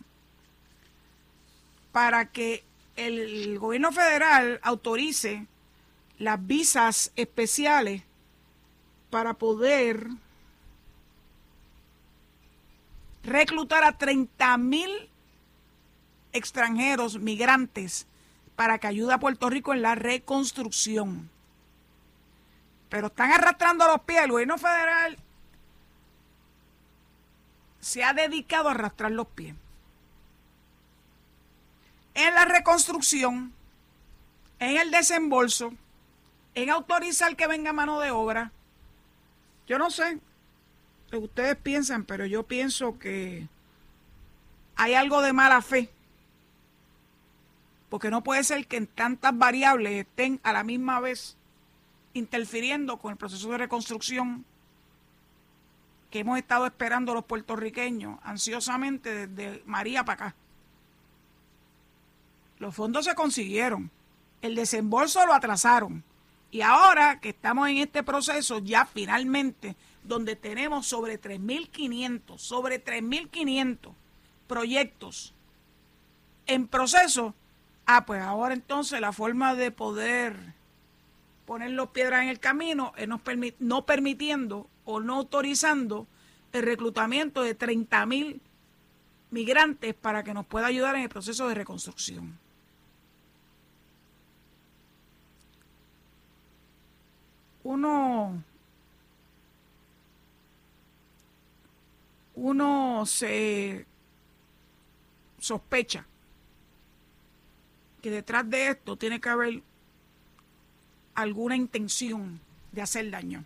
para 1.93 2.27
que 2.27 2.65
el 2.97 3.57
gobierno 3.61 3.93
federal 3.93 4.59
autorice 4.65 5.47
las 6.19 6.45
visas 6.45 7.13
especiales 7.15 8.03
para 9.11 9.35
poder 9.35 10.09
reclutar 13.23 13.85
a 13.85 13.97
30 13.97 14.59
mil 14.59 15.09
extranjeros 16.33 17.19
migrantes 17.19 18.07
para 18.57 18.79
que 18.79 18.87
ayude 18.87 19.15
a 19.15 19.21
Puerto 19.21 19.51
Rico 19.51 19.73
en 19.73 19.83
la 19.83 19.95
reconstrucción. 19.95 21.31
Pero 22.89 23.09
están 23.09 23.33
arrastrando 23.33 23.87
los 23.87 24.01
pies. 24.03 24.23
El 24.23 24.33
gobierno 24.33 24.59
federal 24.59 25.19
se 27.81 28.03
ha 28.03 28.13
dedicado 28.13 28.69
a 28.69 28.73
arrastrar 28.73 29.13
los 29.13 29.27
pies. 29.29 29.55
En 32.15 32.35
la 32.35 32.45
reconstrucción, 32.45 33.53
en 34.59 34.77
el 34.77 34.91
desembolso, 34.91 35.73
en 36.55 36.71
autorizar 36.71 37.37
que 37.37 37.47
venga 37.47 37.73
mano 37.73 38.01
de 38.01 38.11
obra. 38.11 38.51
Yo 39.69 39.79
no 39.79 39.91
sé 39.91 40.19
lo 41.11 41.21
que 41.21 41.25
ustedes 41.25 41.57
piensan, 41.57 42.05
pero 42.05 42.27
yo 42.27 42.43
pienso 42.43 42.99
que 42.99 43.47
hay 44.75 44.95
algo 44.95 45.23
de 45.23 45.33
mala 45.33 45.63
fe. 45.63 45.91
Porque 47.89 48.11
no 48.11 48.23
puede 48.23 48.45
ser 48.45 48.67
que 48.67 48.77
en 48.77 48.87
tantas 48.87 49.37
variables 49.37 50.07
estén 50.07 50.41
a 50.43 50.53
la 50.53 50.65
misma 50.65 51.01
vez 51.01 51.37
interfiriendo 52.15 52.99
con 52.99 53.13
el 53.13 53.17
proceso 53.17 53.51
de 53.51 53.59
reconstrucción 53.59 54.45
que 56.11 56.21
hemos 56.21 56.39
estado 56.39 56.67
esperando 56.67 57.15
los 57.15 57.25
puertorriqueños 57.25 58.19
ansiosamente 58.23 59.27
desde 59.27 59.63
María 59.67 60.05
para 60.05 60.27
acá. 60.27 60.37
Los 62.59 62.75
fondos 62.75 63.05
se 63.05 63.15
consiguieron, 63.15 63.91
el 64.43 64.55
desembolso 64.55 65.25
lo 65.27 65.35
atrasaron 65.35 66.03
y 66.51 66.63
ahora 66.63 67.21
que 67.21 67.29
estamos 67.31 67.69
en 67.69 67.79
este 67.79 68.03
proceso 68.03 68.59
ya 68.59 68.87
finalmente 68.87 69.77
donde 70.03 70.35
tenemos 70.35 70.87
sobre 70.87 71.21
3.500, 71.21 72.39
sobre 72.39 72.83
3.500 72.83 73.93
proyectos 74.47 75.35
en 76.47 76.67
proceso, 76.67 77.35
ah, 77.89 78.05
pues 78.05 78.23
ahora 78.23 78.55
entonces 78.55 79.01
la 79.01 79.13
forma 79.13 79.55
de 79.55 79.71
poder 79.71 80.37
poner 81.47 81.71
los 81.71 81.89
piedras 81.89 82.23
en 82.23 82.29
el 82.29 82.39
camino 82.39 82.93
es 82.97 83.09
no, 83.09 83.21
no 83.59 83.87
permitiendo 83.87 84.69
o 84.85 85.01
no 85.01 85.15
autorizando 85.17 86.07
el 86.53 86.63
reclutamiento 86.63 87.43
de 87.43 87.55
30 87.55 88.05
mil 88.07 88.43
migrantes 89.31 89.95
para 89.95 90.23
que 90.23 90.35
nos 90.35 90.45
pueda 90.47 90.67
ayudar 90.67 90.97
en 90.97 91.03
el 91.03 91.09
proceso 91.09 91.49
de 91.49 91.55
reconstrucción. 91.55 92.39
Uno, 97.65 98.43
uno 102.35 103.07
se 103.07 103.87
sospecha 105.39 106.05
que 108.03 108.11
detrás 108.11 108.49
de 108.49 108.69
esto 108.71 108.97
tiene 108.97 109.21
que 109.21 109.29
haber 109.29 109.63
alguna 111.15 111.57
intención 111.57 112.41
de 112.73 112.83
hacer 112.83 113.11
daño 113.11 113.45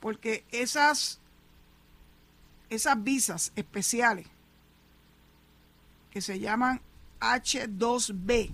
porque 0.00 0.44
esas, 0.50 1.20
esas 2.70 3.02
visas 3.02 3.52
especiales 3.54 4.26
que 6.10 6.20
se 6.20 6.40
llaman 6.40 6.80
H2B, 7.20 8.50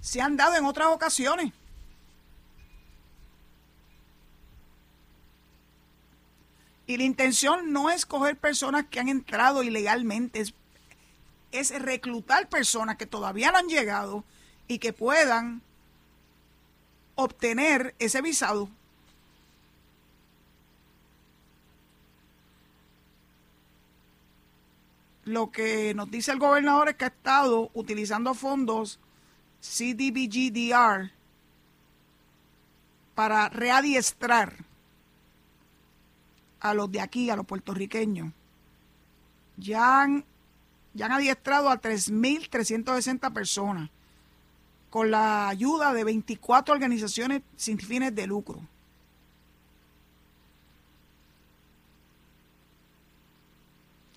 se 0.00 0.20
han 0.20 0.36
dado 0.36 0.56
en 0.56 0.64
otras 0.64 0.88
ocasiones. 0.88 1.52
Y 6.86 6.96
la 6.98 7.04
intención 7.04 7.72
no 7.72 7.90
es 7.90 8.04
coger 8.04 8.36
personas 8.36 8.86
que 8.90 9.00
han 9.00 9.08
entrado 9.08 9.62
ilegalmente, 9.62 10.44
es, 11.50 11.82
reclutar 11.82 12.48
personas 12.48 12.96
que 12.96 13.06
todavía 13.06 13.50
no 13.50 13.58
han 13.58 13.68
llegado 13.68 14.24
y 14.68 14.78
que 14.78 14.92
puedan 14.92 15.62
obtener 17.14 17.94
ese 17.98 18.20
visado. 18.20 18.68
Lo 25.24 25.50
que 25.50 25.94
nos 25.94 26.10
dice 26.10 26.32
el 26.32 26.38
gobernador 26.38 26.90
es 26.90 26.96
que 26.96 27.06
ha 27.06 27.08
estado 27.08 27.70
utilizando 27.72 28.34
fondos 28.34 28.98
CDBGDR 29.62 31.12
para 33.14 33.48
readiestrar 33.48 34.54
a 36.64 36.72
los 36.72 36.90
de 36.90 37.02
aquí, 37.02 37.28
a 37.28 37.36
los 37.36 37.44
puertorriqueños. 37.44 38.32
Ya 39.58 40.00
han, 40.00 40.24
ya 40.94 41.06
han 41.06 41.12
adiestrado 41.12 41.68
a 41.68 41.80
3.360 41.80 43.32
personas 43.34 43.90
con 44.88 45.10
la 45.10 45.48
ayuda 45.48 45.92
de 45.92 46.04
24 46.04 46.72
organizaciones 46.72 47.42
sin 47.54 47.78
fines 47.78 48.14
de 48.14 48.26
lucro. 48.26 48.62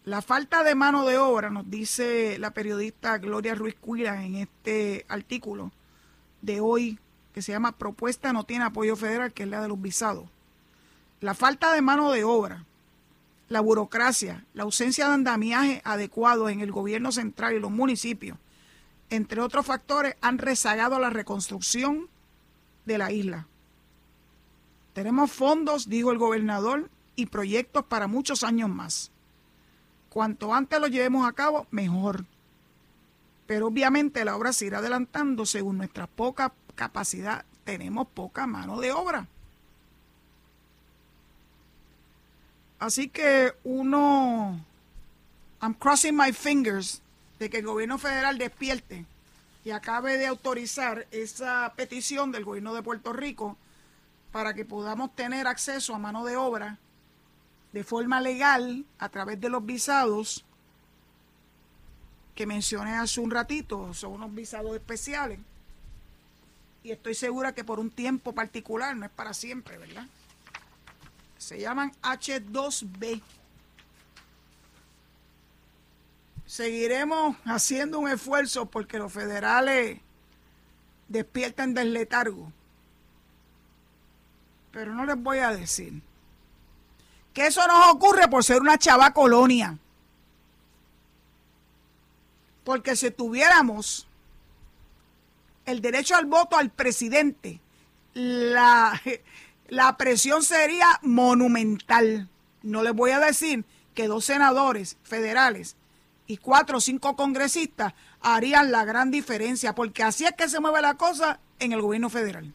La 0.06 0.22
falta 0.22 0.64
de 0.64 0.74
mano 0.74 1.06
de 1.06 1.18
obra, 1.18 1.50
nos 1.50 1.70
dice 1.70 2.40
la 2.40 2.52
periodista 2.52 3.18
Gloria 3.18 3.56
Ruiz 3.56 3.76
Cuira 3.76 4.24
en 4.24 4.36
este 4.36 5.06
artículo 5.10 5.74
de 6.42 6.62
hoy, 6.62 6.98
que 7.34 7.42
se 7.42 7.52
llama 7.52 7.78
Propuesta 7.78 8.32
no 8.32 8.46
tiene 8.46 8.64
apoyo 8.64 8.96
federal, 8.96 9.34
que 9.34 9.44
es 9.44 9.50
la 9.50 9.62
de 9.62 9.68
los 9.68 9.82
visados. 9.82 10.30
La 11.20 11.34
falta 11.34 11.74
de 11.74 11.82
mano 11.82 12.12
de 12.12 12.24
obra, 12.24 12.66
la 13.50 13.62
burocracia, 13.62 14.46
la 14.54 14.64
ausencia 14.64 15.08
de 15.08 15.16
andamiaje 15.16 15.82
adecuado 15.84 16.50
en 16.50 16.60
el 16.60 16.72
gobierno 16.72 17.12
central 17.12 17.56
y 17.56 17.60
los 17.60 17.72
municipios, 17.72 18.38
entre 19.10 19.42
otros 19.42 19.66
factores, 19.66 20.16
han 20.22 20.38
rezagado 20.38 21.00
la 21.00 21.10
reconstrucción 21.10 22.08
de 22.86 22.98
la 22.98 23.12
isla. 23.12 23.48
Tenemos 24.94 25.32
fondos, 25.32 25.90
dijo 25.90 26.12
el 26.12 26.18
gobernador, 26.18 26.90
y 27.16 27.26
proyectos 27.26 27.84
para 27.86 28.08
muchos 28.08 28.44
años 28.44 28.70
más. 28.70 29.12
Cuanto 30.10 30.54
antes 30.54 30.80
lo 30.80 30.88
llevemos 30.88 31.28
a 31.28 31.34
cabo, 31.34 31.68
mejor. 31.72 32.26
Pero 33.48 33.68
obviamente 33.68 34.24
la 34.24 34.36
obra 34.36 34.54
se 34.54 34.66
irá 34.66 34.80
adelantando 34.80 35.46
según 35.46 35.78
nuestra 35.78 36.06
poca 36.06 36.54
capacidad. 36.76 37.46
Tenemos 37.64 38.08
poca 38.08 38.46
mano 38.46 38.80
de 38.80 38.92
obra. 38.92 39.28
Así 42.80 43.10
que 43.10 43.54
uno, 43.64 44.60
I'm 45.62 45.74
crossing 45.74 46.16
my 46.16 46.32
fingers 46.32 47.02
de 47.40 47.50
que 47.50 47.58
el 47.58 47.66
gobierno 47.66 47.98
federal 47.98 48.38
despierte 48.38 49.06
y 49.66 49.72
acabe 49.72 50.18
de 50.18 50.28
autorizar 50.28 51.08
esa 51.12 51.74
petición 51.76 52.32
del 52.32 52.46
gobierno 52.46 52.74
de 52.74 52.84
Puerto 52.84 53.14
Rico 53.14 53.58
para 54.32 54.54
que 54.54 54.66
podamos 54.66 55.16
tener 55.16 55.48
acceso 55.48 55.96
a 55.96 56.00
mano 56.00 56.24
de 56.26 56.38
obra 56.38 56.78
de 57.74 57.84
forma 57.84 58.22
legal 58.22 58.86
a 59.00 59.10
través 59.10 59.42
de 59.42 59.50
los 59.50 59.66
visados 59.66 60.46
que 62.34 62.46
mencioné 62.46 62.94
hace 62.96 63.20
un 63.20 63.32
ratito, 63.32 63.94
son 63.94 64.14
unos 64.14 64.34
visados 64.34 64.76
especiales. 64.76 65.40
Y 66.84 66.92
estoy 66.92 67.16
segura 67.16 67.54
que 67.54 67.64
por 67.64 67.80
un 67.80 67.90
tiempo 67.90 68.34
particular, 68.34 68.96
no 68.96 69.06
es 69.06 69.12
para 69.12 69.34
siempre, 69.34 69.78
¿verdad? 69.78 70.06
Se 71.38 71.60
llaman 71.60 71.92
H2B. 72.02 73.22
Seguiremos 76.46 77.36
haciendo 77.46 78.00
un 78.00 78.10
esfuerzo 78.10 78.66
porque 78.66 78.98
los 78.98 79.12
federales 79.12 80.00
despierten 81.08 81.74
del 81.74 81.94
letargo. 81.94 82.52
Pero 84.72 84.94
no 84.94 85.06
les 85.06 85.22
voy 85.22 85.40
a 85.40 85.52
decir 85.52 86.02
que 87.34 87.48
eso 87.48 87.66
nos 87.68 87.94
ocurre 87.94 88.28
por 88.28 88.44
ser 88.44 88.62
una 88.62 88.78
chava 88.78 89.14
colonia. 89.14 89.78
Porque 92.64 92.96
si 92.96 93.12
tuviéramos 93.12 94.08
el 95.66 95.82
derecho 95.82 96.16
al 96.16 96.26
voto 96.26 96.58
al 96.58 96.70
presidente, 96.70 97.60
la, 98.14 99.00
la 99.68 99.98
presión 99.98 100.44
sería 100.44 101.00
monumental. 101.02 102.30
No 102.64 102.84
les 102.84 102.94
voy 102.94 103.12
a 103.12 103.20
decir 103.20 103.66
que 103.94 104.08
dos 104.08 104.26
senadores 104.26 104.98
federales 105.04 105.76
y 106.28 106.38
cuatro 106.38 106.78
o 106.78 106.82
cinco 106.82 107.16
congresistas 107.16 107.94
harían 108.22 108.72
la 108.72 108.86
gran 108.86 109.12
diferencia, 109.12 109.74
porque 109.74 110.04
así 110.04 110.26
es 110.26 110.34
que 110.34 110.50
se 110.50 110.60
mueve 110.60 110.82
la 110.82 110.96
cosa 110.96 111.40
en 111.60 111.72
el 111.72 111.82
gobierno 111.82 112.10
federal. 112.10 112.54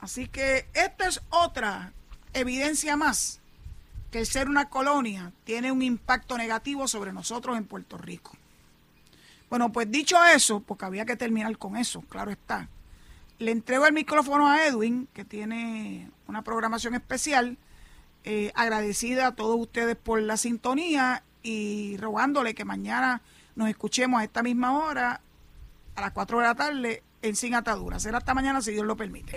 Así 0.00 0.26
que 0.26 0.66
esta 0.74 1.06
es 1.06 1.20
otra 1.30 1.92
evidencia 2.32 2.96
más 2.96 3.40
que 4.10 4.26
ser 4.26 4.48
una 4.48 4.68
colonia 4.68 5.32
tiene 5.44 5.72
un 5.72 5.80
impacto 5.80 6.36
negativo 6.36 6.86
sobre 6.86 7.12
nosotros 7.12 7.56
en 7.56 7.64
Puerto 7.64 7.96
Rico. 7.96 8.32
Bueno, 9.48 9.72
pues 9.72 9.90
dicho 9.90 10.22
eso, 10.24 10.60
porque 10.60 10.84
había 10.84 11.06
que 11.06 11.16
terminar 11.16 11.56
con 11.56 11.76
eso, 11.76 12.02
claro 12.02 12.30
está, 12.30 12.68
le 13.42 13.50
entrego 13.50 13.86
el 13.86 13.92
micrófono 13.92 14.48
a 14.48 14.66
Edwin, 14.66 15.08
que 15.12 15.24
tiene 15.24 16.10
una 16.26 16.42
programación 16.42 16.94
especial, 16.94 17.58
eh, 18.24 18.52
agradecida 18.54 19.26
a 19.26 19.34
todos 19.34 19.58
ustedes 19.60 19.96
por 19.96 20.22
la 20.22 20.36
sintonía 20.36 21.24
y 21.42 21.96
rogándole 21.98 22.54
que 22.54 22.64
mañana 22.64 23.20
nos 23.56 23.68
escuchemos 23.68 24.20
a 24.20 24.24
esta 24.24 24.42
misma 24.42 24.78
hora, 24.78 25.20
a 25.96 26.00
las 26.00 26.12
4 26.12 26.38
de 26.38 26.44
la 26.44 26.54
tarde, 26.54 27.02
en 27.20 27.36
Sin 27.36 27.54
Ataduras. 27.54 28.02
Será 28.02 28.18
hasta 28.18 28.32
mañana 28.32 28.62
si 28.62 28.72
Dios 28.72 28.86
lo 28.86 28.96
permite. 28.96 29.36